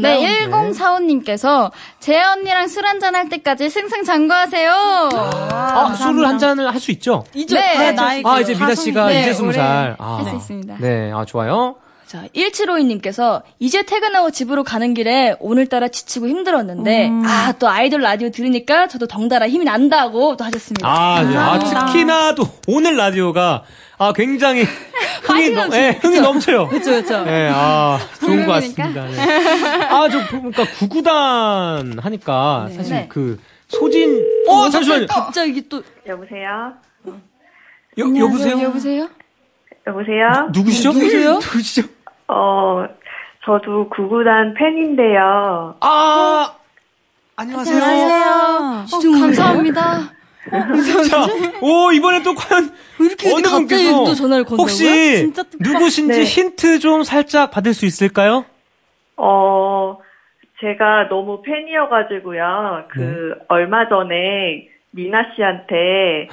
[0.00, 1.70] 네, 1045님께서
[2.00, 4.70] 재아 언니랑 술 한잔 할 때까지 승승장구하세요.
[5.12, 7.24] 아, 술을 한 잔을 할 수 있죠?
[7.34, 7.94] 이제 네.
[7.94, 9.96] 다 나이 아, 이제 미나 씨가 네, 이제 스무 올해 살.
[9.98, 10.18] 아.
[10.18, 10.76] 할수 있습니다.
[10.78, 11.74] 네, 아, 좋아요.
[12.08, 18.88] 자, 1752님께서 이제 퇴근하고 집으로 가는 길에 오늘따라 지치고 힘들었는데, 아, 또 아이돌 라디오 들으니까
[18.88, 20.88] 저도 덩달아 힘이 난다고 또 하셨습니다.
[20.88, 21.36] 아, 네.
[21.36, 23.62] 아, 특히나 또 오늘 라디오가
[23.98, 24.64] 아, 굉장히
[25.24, 26.68] 흥이, 넘, 예, 흥이 넘쳐요.
[26.68, 27.24] 그쵸, 그쵸.
[27.24, 28.84] 네, 아, 좋은 것 그러니까.
[28.84, 29.06] 같습니다.
[29.06, 29.84] 네.
[29.84, 33.06] 아, 저, 그러니까 구구단 하니까 사실 네.
[33.10, 35.08] 그 소진, 어, 잠시만요.
[35.08, 36.72] 갑자기 또, 여보세요?
[37.98, 38.62] 여, 여보세요?
[38.62, 39.08] 여보세요?
[39.86, 40.48] 여보세요?
[40.52, 40.92] 누구시죠?
[40.92, 41.32] 누구세요?
[41.40, 41.97] 누구시죠?
[42.28, 42.86] 어,
[43.44, 45.76] 저도 구구단 팬인데요.
[45.80, 46.54] 아,
[47.36, 47.82] 안녕하세요.
[47.82, 48.86] 안녕하세요.
[48.92, 49.82] 어, 감사합니다.
[51.10, 51.26] 자,
[51.60, 54.62] 오, 이번에 또 과연 이렇게 어느 분께서 또 전화를 건다고요?
[54.62, 56.24] 혹시 누구신지 네.
[56.24, 58.44] 힌트 좀 살짝 받을 수 있을까요?
[59.16, 59.98] 어,
[60.60, 62.84] 제가 너무 팬이어가지고요.
[62.90, 66.28] 그, 얼마 전에 미나 씨한테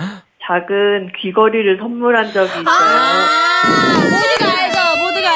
[0.45, 2.63] 작은 귀걸이를 선물한 적이 있어요.
[4.03, 4.64] 모두가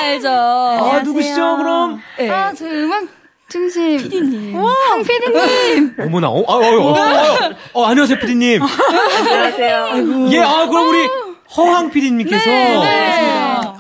[0.09, 0.29] 알죠.
[0.29, 2.01] 아, 누구시죠, 그럼?
[2.17, 2.29] 네.
[2.29, 3.03] 아, 저 음악
[3.47, 3.97] 중심.
[3.97, 4.55] 피디님.
[4.55, 5.95] 황 PD님.
[5.99, 8.61] 어머나, 어, 아, 어, 어, 어, 어, 어, 안녕하세요, 피디님.
[8.61, 10.29] 안녕하세요.
[10.31, 11.07] 예, 아, 그럼 우리
[11.55, 12.81] 허황 PD님께서 네.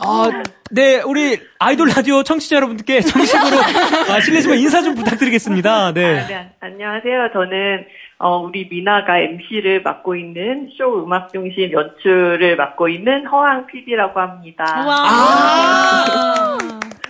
[0.01, 0.29] 아,
[0.71, 3.57] 네, 우리 아이돌 라디오 청취자 여러분들께 정식으로
[4.09, 5.93] 아, 실례지만 인사 좀 부탁드리겠습니다.
[5.93, 6.19] 네.
[6.19, 7.29] 아, 네, 안녕하세요.
[7.33, 7.85] 저는
[8.21, 14.65] 어, 우리 미나가 MC를 맡고 있는 쇼 음악 중심 연출을 맡고 있는 허황 PD라고 합니다.
[14.67, 16.57] 아,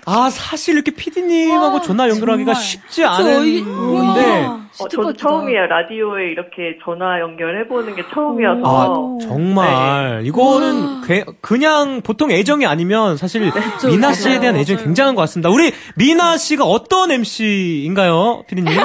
[0.05, 4.45] 아, 사실 이렇게 PD님하고 전화 연결하기가 쉽지 않은데.
[4.81, 5.65] 어, 저도 처음이에요.
[5.65, 8.61] 라디오에 이렇게 전화 연결해보는 게 처음이어서.
[8.63, 10.21] 아, 정말.
[10.25, 13.51] 이거는 괴- 그냥 보통 애정이 아니면 사실
[13.87, 15.49] 미나 씨에 대한 애정이 굉장한 것 같습니다.
[15.49, 18.77] 우리 미나 씨가 어떤 MC인가요, 피디님?
[18.77, 18.83] 어,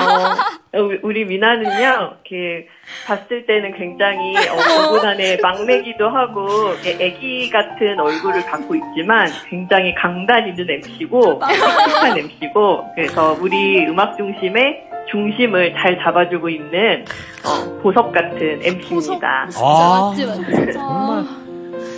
[0.76, 2.66] 우리- 우리 미나는요, 이렇게
[3.06, 6.46] 봤을 때는 굉장히 어, 구분안에 막내기도 하고
[6.84, 11.40] 애기 같은 얼굴을 갖고 있지만 굉장히 강단 있는 MC고
[11.86, 17.04] 씩씩한 MC고 그래서 우리 음악 중심의 중심을 잘 잡아주고 있는
[17.44, 19.48] 어, 보석 같은 MC입니다.
[19.56, 20.72] 아, 맞지, 맞지.
[20.72, 21.24] 정말.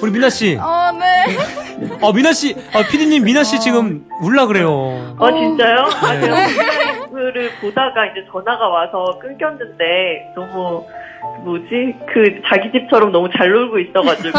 [0.02, 0.58] 우리 미나 씨.
[0.60, 1.24] 어, 네.
[2.02, 2.54] 어, 미나 씨.
[2.74, 5.14] 아, 피디님 미나 씨 지금 울라 그래요.
[5.18, 5.78] 어 진짜요?
[6.02, 6.20] 아 네.
[6.20, 10.86] 제 가 라이브를 보다가 이제 전화가 와서 끊겼는데 너무
[11.44, 14.32] 뭐지 그 자기 집처럼 너무 잘 놀고 있어가지고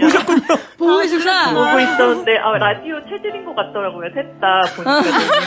[0.00, 0.40] 보셨군요.
[0.78, 1.54] 보고 계시구나.
[1.54, 5.02] 보고 있었는데 아 라디오 체질인 것 같더라고요 셋다 보니까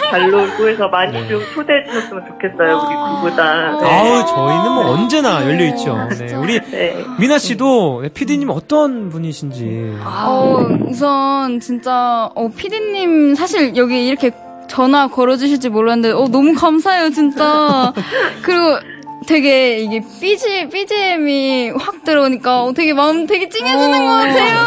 [0.10, 3.88] 잘 놀고 해서 많이 좀 초대해 주셨으면 좋겠어요 우리 구보다 네.
[3.88, 6.08] 아우, 저희는 뭐 언제나 열려 있죠.
[6.20, 6.36] 네.
[6.36, 7.04] 우리 네.
[7.20, 9.98] 미나 씨도 피디님 어떤 분이신지.
[10.04, 14.32] 어, 우선 진짜 어 피디님 사실 여기 이렇게
[14.68, 17.94] 전화 걸어주실지 몰랐는데 어 너무 감사해요 진짜.
[18.42, 18.80] 그리고
[19.26, 24.60] 되게 이게 BG BGM이 확 들어오니까 어, 되게 마음 되게 찡해지는 것 같아요.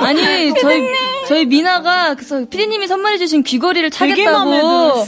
[0.00, 0.82] 아니, 저희,
[1.30, 5.04] 저희 미나가, 그래서 피디님이 선물해 주신 귀걸이를 되게 차겠다고,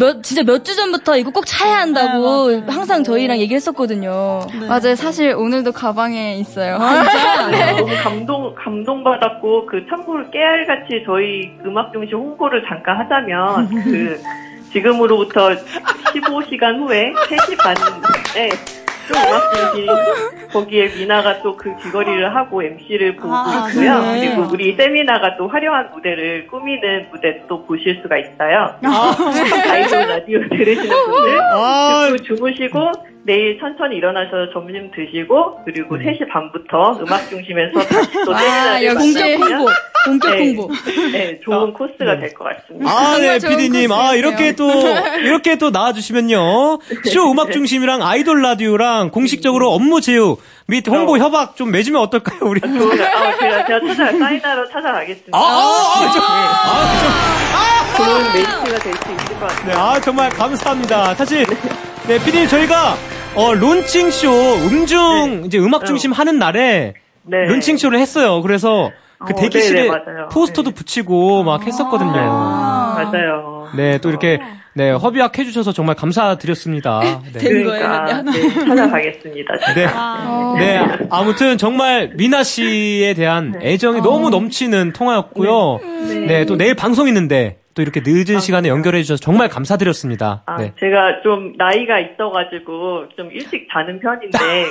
[0.00, 4.40] 몇, 진짜 몇 주 전부터 이거 꼭 차야 한다고, 항상 저희랑 얘기했었거든요.
[4.68, 4.96] 맞아요.
[4.96, 6.76] 사실 오늘도 가방에 있어요.
[7.78, 14.20] 너무 감동 감동 받았고 그 참고로 깨알같이 저희 음악 중심 홍보를 잠깐 하자면 그
[14.72, 15.50] 지금으로부터
[16.14, 18.50] 15시간 후에 3시 반에
[19.10, 19.86] 또 음악 중심
[20.52, 24.00] 거기에 미나가 또 그 귀걸이를 하고 MC를 보고 아, 있고요.
[24.00, 24.20] 네.
[24.20, 28.76] 그리고 우리 세미나가 또 화려한 무대를 꾸미는 무대 또 보실 수가 있어요.
[29.70, 32.92] 아이돌 라디오 들으시는 분들 아, 듣고 주무시고
[33.24, 39.34] 내일 천천히 일어나셔서 점심 드시고 그리고 3시 반부터 음악 중심에서 다시 또 세미나를 역시.
[39.34, 39.68] 홍보,
[40.06, 40.38] 본격 네.
[40.38, 40.68] 홍보.
[41.12, 42.90] 네, 좋은 코스가 될것 같습니다.
[42.90, 43.92] 아, 네, 피디님.
[43.92, 44.14] 아.
[44.14, 44.70] 이렇게 또,
[45.22, 46.78] 이렇게 또 나와주시면요.
[47.12, 52.60] 쇼 음악 중심이랑 아이돌 라디오랑 공식적으로 업무 제휴 및 홍보 협약 좀 맺으면 어떨까요, 우리?
[52.60, 55.36] 좋은, 아, 제가, 제가 찾아, 사인하러 찾아가겠습니다.
[55.36, 59.66] 아, 아, 아, 저, 아, 저, 좋은 mate가 될 수 있을 것 같아요.
[59.66, 61.14] 네, 아, 정말 감사합니다.
[61.14, 61.44] 사실,
[62.08, 62.96] 네, 피디님, 저희가,
[63.36, 64.28] 어, 론칭쇼,
[64.66, 67.44] 음중, 이제 음악 중심 하는 날에, 네.
[67.46, 68.42] 론칭쇼를 했어요.
[68.42, 70.28] 그래서, 그 어, 대기실에 네네, 맞아요.
[70.32, 70.74] 포스터도 네.
[70.74, 72.10] 붙이고 막 했었거든요.
[72.10, 73.68] 맞아요.
[73.76, 74.40] 네, 또 이렇게,
[74.74, 77.00] 네, 협약 해주셔서 정말 감사드렸습니다.
[77.32, 77.38] 네.
[77.38, 78.22] 된 그러니까, 거예요.
[78.22, 79.54] 네, 찾아가겠습니다.
[79.74, 79.86] 네.
[79.94, 80.54] 어.
[80.58, 85.80] 네, 아무튼 정말 미나 씨에 대한 애정이 너무 넘치는 통화였고요.
[86.26, 86.44] 네.
[86.46, 90.42] 또 내일 방송 있는데 또 이렇게 늦은 시간에 연결해 주셔서 정말 감사드렸습니다.
[90.46, 90.72] 아, 네.
[90.80, 94.38] 제가 좀 나이가 있어가지고 좀 일찍 자는 편인데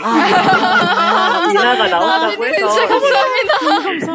[1.47, 3.57] 미나가 나온다고 해서 감사합니다.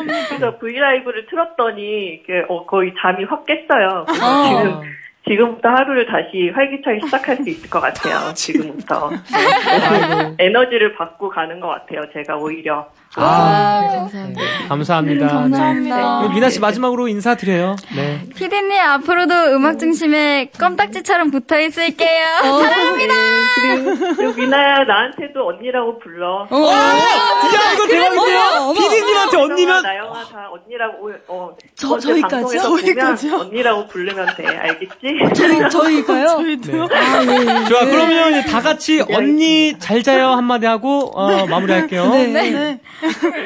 [0.28, 4.04] 그래서 브이라이브를 틀었더니 이게 어, 거의 잠이 확 깼어요.
[4.08, 4.82] 지금
[5.26, 8.32] 지금부터 하루를 다시 활기차게 시작할 수 있을 것 같아요.
[8.36, 10.34] 지금부터 네.
[10.38, 12.02] 에너지를 받고 가는 것 같아요.
[12.12, 14.42] 제가 오히려 아, 감사합니다.
[14.68, 15.28] 감사합니다.
[15.28, 16.20] 감사합니다.
[16.20, 16.26] 네.
[16.26, 17.76] 우리 미나 씨 마지막으로 인사드려요.
[17.94, 18.20] 네.
[18.34, 22.24] 피디님 앞으로도 음악 중심에 껌딱지처럼 붙어 있을게요.
[22.42, 23.14] 사랑합니다.
[23.14, 26.42] 네, 그리고, 미나야 나한테도 언니라고 불러.
[26.42, 28.40] 야, 이거 대박인데요?
[28.58, 28.72] 어머, 어머.
[28.80, 33.34] 피디님한테 언니면, 나영아 다 언니라고 오- 어 저- 보면 저희까지요?
[33.36, 35.34] 언니라고 부르면 돼 알겠지?
[35.34, 36.38] 저희, 저희가요?
[36.40, 37.64] 네.
[37.68, 42.08] 좋아, 그러면 다 같이 언니 잘 자요 한마디 하고, 어, 마무리할게요.
[42.10, 42.80] 네.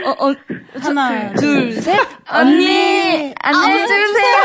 [0.04, 0.34] 어, 어,
[0.80, 1.98] 하나, 둘, 셋.
[2.28, 4.36] 언니, 안녕히 주무세요.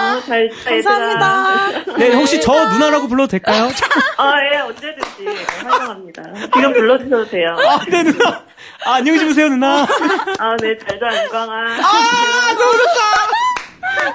[0.00, 0.98] 어, 잘 자, 얘들아.
[0.98, 1.94] 감사합니다.
[1.98, 3.68] 네, 혹시 저 누나라고 불러도 될까요?
[4.16, 5.26] 아 예 언제든지
[5.64, 6.22] 환영합니다.
[6.54, 7.56] 지금 불러주셔도 돼요.
[7.58, 8.42] 아, 네, 누나.
[8.86, 9.82] 아, 안녕히 주무세요, 누나.
[10.38, 11.54] 아 네 잘자 은광아.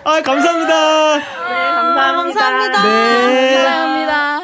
[0.05, 1.17] 아, 감사합니다.
[1.17, 2.41] 네 감사합니다.
[2.41, 2.83] 감사합니다.
[2.83, 3.55] 네.
[3.63, 4.42] 감사합니다.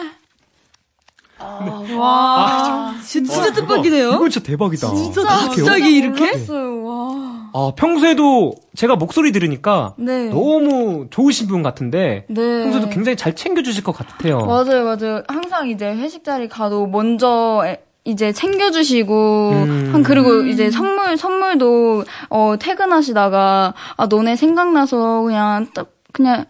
[1.97, 2.93] 와.
[3.05, 4.09] 진짜, 진짜 뜻밖이네요.
[4.13, 4.93] 이거 진짜 대박이다.
[4.95, 6.19] 진짜 갑자기 이렇게?
[6.31, 6.83] 몰랐어요.
[6.83, 7.49] 와.
[7.51, 10.29] 아, 평소에도 제가 목소리 들으니까 네.
[10.29, 12.63] 너무 좋으신 분 같은데 네.
[12.63, 14.45] 평소에도 굉장히 잘 챙겨주실 것 같아요.
[14.45, 15.23] 맞아요, 맞아요.
[15.27, 19.89] 항상 이제 회식 자리 가도 먼저 에- 이제 챙겨주시고 음.
[19.91, 26.45] 한 그리고 이제 선물 선물도 어 퇴근하시다가 아 너네 생각나서 그냥 딱 그냥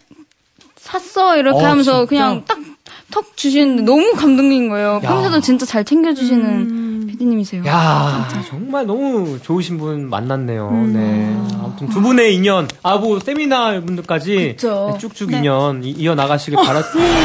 [0.75, 2.05] 샀어 이렇게 어, 하면서 진짜?
[2.05, 2.57] 그냥 딱
[3.11, 4.95] 턱 주시는데 너무 감동인 거예요.
[5.03, 5.07] 야.
[5.07, 7.07] 평소에도 진짜 잘 챙겨주시는 음.
[7.09, 7.65] PD님이세요.
[7.65, 10.69] 야, 정말 너무 좋으신 분 만났네요.
[10.69, 10.93] 음.
[10.93, 11.35] 네.
[11.61, 14.55] 아무튼 두 분의 인연, 아, 뭐, 세미나 분들까지.
[14.59, 17.09] 네, 쭉쭉 인연 이- 이어나가시길 바랐습니다.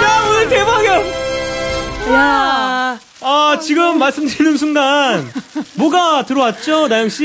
[0.04, 0.96] 야, 오늘 대박이야.
[2.12, 2.98] 야.
[3.22, 5.26] 아, 지금 말씀드리는 순간,
[5.76, 7.24] 뭐가 들어왔죠, 나영 씨?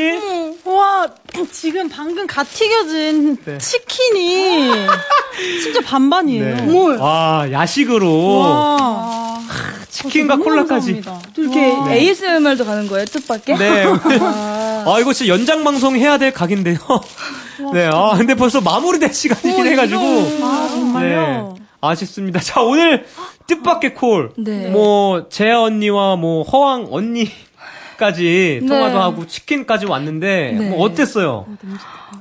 [0.81, 1.07] 와,
[1.51, 3.57] 지금 방금 갓 튀겨진 네.
[3.59, 4.71] 치킨이
[5.61, 6.55] 진짜 반반이에요.
[6.65, 6.97] 네.
[6.97, 8.37] 와, 야식으로.
[8.39, 9.39] 와.
[9.89, 11.01] 치킨과 너무 콜라까지.
[11.01, 11.31] 감사합니다.
[11.35, 13.57] 또 이렇게 ASMR도 가는 거예요, 뜻밖의?
[13.57, 13.85] 네.
[14.25, 16.77] 아, 이거 진짜 연장 방송 해야 될 각인데요.
[17.73, 17.87] 네.
[17.91, 20.01] 아, 근데 벌써 마무리될 시간이긴 해가지고.
[20.41, 21.55] 아, 정말요?
[21.57, 21.63] 네.
[21.81, 22.39] 아쉽습니다.
[22.39, 23.05] 자, 오늘
[23.45, 24.31] 뜻밖의 콜.
[24.37, 24.69] 네.
[24.69, 27.29] 뭐, 재아 언니와 뭐, 허왕 언니
[28.01, 28.67] 까지 네.
[28.67, 30.69] 통화도 하고 치킨까지 왔는데, 네.
[30.71, 31.45] 뭐 어땠어요?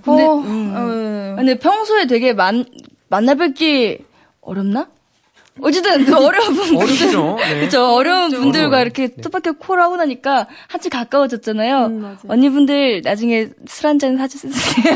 [0.04, 0.74] 근데, 어, 음.
[0.76, 2.66] 어, 근데 평소에 되게 만,
[3.08, 4.04] 만나 뵙기
[4.42, 4.88] 어렵나?
[5.62, 6.76] 어쨌든 그 어려운 분들.
[6.76, 7.36] 어렵죠.
[7.42, 7.60] 네.
[7.60, 7.84] 그쵸.
[7.94, 8.82] 어려운 분들과 어려워요.
[8.82, 11.86] 이렇게 뜻밖의 콜 하고 나니까 한치 가까워졌잖아요.
[11.86, 12.16] 음.
[12.28, 14.52] 언니분들 나중에 술 한 잔 사주세요.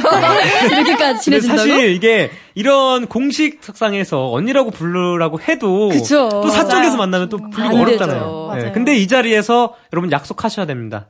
[0.71, 1.59] 이렇게까지 근데 친해진다고?
[1.59, 6.29] 사실 이게 이런 공식 석상에서 언니라고 부르라고 해도 그쵸.
[6.31, 6.97] 또 사적에서 맞아요.
[6.97, 8.53] 만나면 또 부르기 안 어렵잖아요.
[8.57, 8.73] 네.
[8.73, 11.07] 근데 이 자리에서 여러분 약속하셔야 됩니다.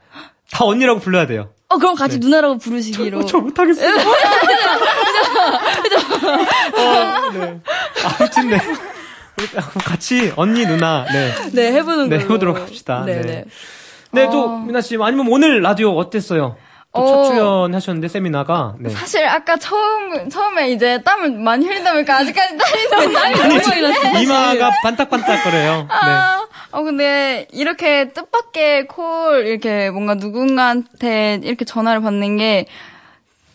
[0.50, 1.50] 다 언니라고 불러야 돼요.
[1.68, 3.18] 어, 그럼 같이 누나라고 부르시기로.
[3.20, 3.94] 어, 저 못하겠어요.
[6.76, 7.60] 어, 네.
[8.04, 8.58] 아무튼 네.
[9.38, 9.46] 우리
[9.84, 11.32] 같이 언니 누나 네.
[11.52, 12.22] 네, 해보는 네, 걸로.
[12.24, 13.02] 해보도록 합시다.
[13.04, 13.22] 네, 네.
[13.22, 13.44] 네.
[14.12, 16.56] 네, 또 미나 씨 아니면 오늘 라디오 어땠어요?
[16.94, 17.24] 또첫 어.
[17.24, 18.88] 출연하셨는데 세미나가 네.
[18.90, 23.34] 사실 아까 처음 처음에 이제 땀을 많이 흘리다 보니까 아직까지 땀이 너무 많이
[23.82, 24.20] 났어.
[24.22, 25.76] 이마가 반딱반딱거려요.
[25.80, 25.86] 네.
[25.90, 32.66] 아, 어, 근데 이렇게 뜻밖의 콜, 이렇게 뭔가 누군가한테 이렇게 전화를 받는 게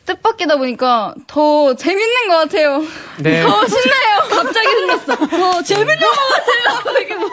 [0.10, 2.84] 뜻밖이다 보니까 더 재밌는 것 같아요.
[3.18, 3.44] 네.
[3.44, 4.20] 더 신나요.
[4.44, 5.14] 갑자기 생겼어.
[5.14, 6.98] 어, 재밌는 것 같아요.
[7.02, 7.30] 이게 뭐.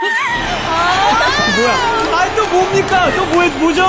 [1.57, 1.72] 뭐야?
[2.12, 3.11] 아, 또 뭡니까?
[3.16, 3.83] 또 뭐, 뭐죠?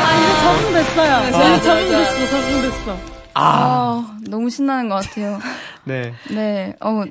[0.00, 1.10] 아, 이제 적응됐어요.
[1.10, 1.62] 맞아, 네, 맞아.
[1.62, 3.13] 적응됐어, 적응됐어.
[3.34, 5.38] 아, 아, 너무 신나는 것 같아요.
[5.84, 6.14] 네.
[6.30, 7.02] 네, 어,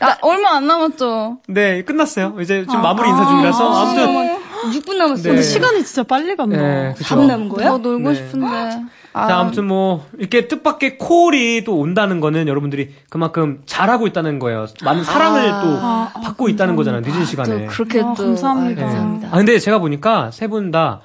[0.00, 1.38] 아, 얼마 안 남았죠?
[1.48, 2.36] 네, 끝났어요.
[2.40, 3.74] 이제 지금 마무리 인사 중이라서.
[3.74, 4.44] 아 무튼.
[4.80, 5.22] 6분 남았어요.
[5.22, 5.28] 네.
[5.30, 6.56] 근데 시간이 진짜 빨리 간다.
[6.56, 7.16] 네, 그쵸.
[7.16, 7.68] 밥 남은 거야?
[7.68, 8.14] 더 놀고 네.
[8.14, 8.82] 싶은데.
[9.12, 14.66] 아, 자, 아무튼 뭐, 이렇게 뜻밖의 콜이 또 온다는 거는 여러분들이 그만큼 잘하고 있다는 거예요.
[14.82, 17.02] 많은 사랑을 또 받고 있다는 거잖아요.
[17.02, 17.66] 늦은 시간에.
[17.66, 18.24] 또 그렇게 아, 또.
[18.24, 18.82] 감사합니다.
[18.82, 19.28] 아, 감사합니다.
[19.28, 21.00] 아, 근데 제가 보니까 세 분 다,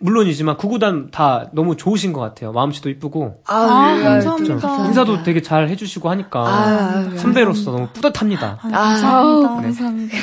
[0.00, 2.52] 물론이지만 구구단 다 너무 좋으신 것 같아요.
[2.52, 3.42] 마음씨도 이쁘고.
[3.46, 4.86] 아, 아유, 감사합니다.
[4.86, 6.46] 인사도 되게 잘 해주시고 하니까.
[6.48, 8.58] 아유, 선배로서 너무 뿌듯합니다.
[8.62, 9.48] 아, 감사합니다.
[9.62, 10.16] 감사합니다.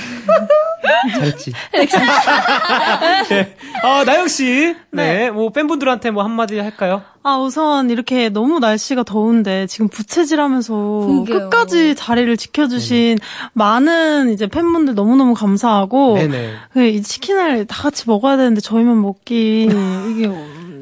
[1.15, 1.53] 잘했지.
[3.29, 3.55] 네.
[3.83, 4.75] 아, 나영 씨.
[5.01, 5.31] 네.
[5.31, 7.01] 뭐, 팬분들한테 뭐 한마디 할까요?
[7.23, 11.49] 아, 우선 이렇게 너무 날씨가 더운데 지금 부채질하면서 그러게요.
[11.49, 13.17] 끝까지 자리를 지켜주신
[13.53, 16.53] 많은 이제 팬분들 너무너무 감사하고 네네.
[16.71, 19.63] 그이 치킨을 다 같이 먹어야 되는데 저희만 먹기
[20.11, 20.27] 이게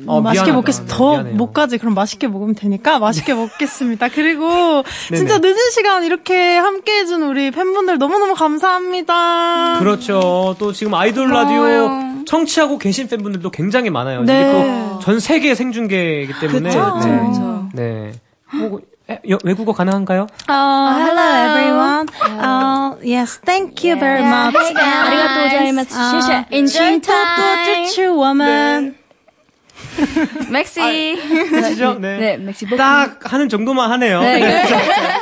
[0.08, 0.56] 어, 맛있게 미안하다.
[0.56, 0.94] 먹겠습니다.
[0.94, 1.36] 네, 더 미안해요.
[1.36, 4.10] 못가지 그럼 맛있게 먹으면 되니까 맛있게 먹겠습니다.
[4.10, 5.18] 그리고 네네.
[5.18, 9.80] 진짜 늦은 시간 이렇게 함께 해준 우리 팬분들 너무너무 감사합니다.
[9.80, 10.56] 그렇죠.
[10.60, 11.90] 또 지금 아이돌 라디오.
[12.26, 14.24] 청취하고 계신 팬분들도 굉장히 많아요.
[14.24, 14.42] 네.
[14.42, 16.70] 이게 또 전 세계 생중계이기 때문에.
[16.70, 17.20] 그쵸, 네.
[17.28, 17.68] 그쵸.
[17.74, 18.12] 네.
[18.54, 18.80] 뭐,
[19.10, 20.26] 에, 여- 외국어 가능한가요?
[20.50, 22.08] Uh, hello everyone.
[22.40, 24.56] Uh, yes, thank you very much.
[24.58, 26.08] ありがとう ございます.
[26.08, 26.46] 谢谢.
[26.52, 27.86] Enjoy 또 time.
[27.86, 28.96] 쭈쭈 woman.
[30.52, 30.80] Merci.
[30.80, 31.98] 하시죠?
[32.00, 32.18] 네.
[32.18, 32.78] 네, merci beaucoup.
[32.78, 34.22] 딱 하는 정도만 하네요.
[34.22, 34.64] 네, 네.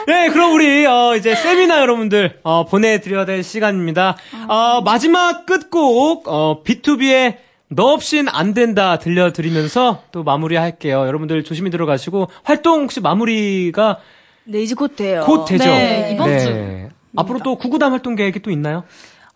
[0.07, 4.17] 네, 그럼 우리 어, 이제 세미나 여러분들 어, 보내드려야 될 시간입니다.
[4.47, 7.37] 어, 마지막 끝곡 어, BTOB의
[7.69, 11.07] 너 없인 안 된다 들려드리면서 또 마무리할게요.
[11.07, 13.97] 여러분들 조심히 들어가시고 활동 혹시 마무리가
[14.45, 15.23] 네, 이제 곧 돼요.
[15.25, 15.65] 곧 되죠?
[15.65, 16.89] 네, 이번 주.
[17.15, 18.83] 앞으로 또 구구단 활동 계획이 또 있나요?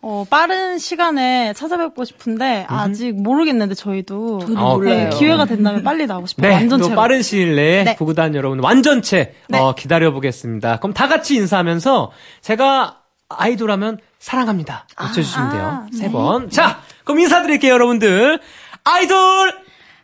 [0.10, 5.10] 어, 빠른 시간에 찾아뵙고 싶은데 아직 모르겠는데 저희도 저도 아, 몰라요.
[5.10, 6.48] 네, 기회가 된다면 빨리 나오고 싶어요.
[6.48, 6.90] 네, 완전체로.
[6.92, 7.96] 또 빠른 시일 내에 네.
[7.96, 10.78] 구구단 여러분 완전체 어, 기다려 보겠습니다.
[10.78, 14.88] 그럼 다 같이 인사하면서 제가 아이돌 하면 사랑합니다.
[15.02, 15.62] 외쳐주시면 돼요.
[15.66, 16.50] 아, 세 번.
[16.50, 18.40] 자, 그럼 인사드릴게요, 여러분들.
[18.86, 19.54] 아이돌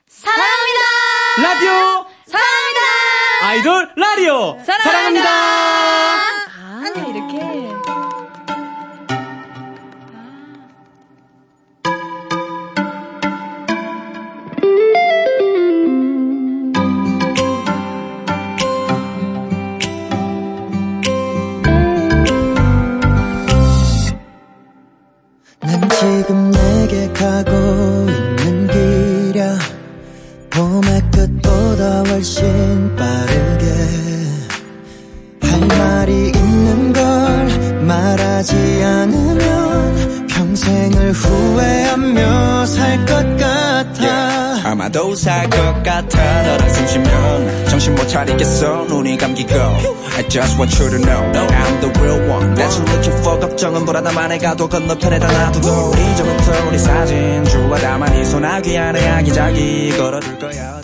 [0.09, 0.83] 사랑합니다!
[1.41, 2.83] 라디오 사랑합니다!
[3.43, 5.29] 아이돌 라디오 사랑합니다.
[5.29, 5.82] 아니,
[26.25, 29.59] 지금 내게 가고 있는 길이야.
[30.51, 33.65] 봄의 끝보다 훨씬 빠르게
[35.41, 38.55] 할 말이 있는 걸 말하지
[38.85, 43.52] 않으면 평생을 후회하며 살 것 같아
[44.93, 48.85] 아마도 살 것 같아 너랑 숨 쉬면 정신 못 차리겠어.
[48.85, 49.49] 눈이 감기고.
[49.55, 53.39] I just want you to know I'm the real one you looking for.
[53.39, 55.93] 걱정은 불안함만 해가도 건너편에다 놔두고.
[55.97, 60.82] 이제부터 우리 사진 주와 담아니 소나기 안에 아기자기 걸어둘 거야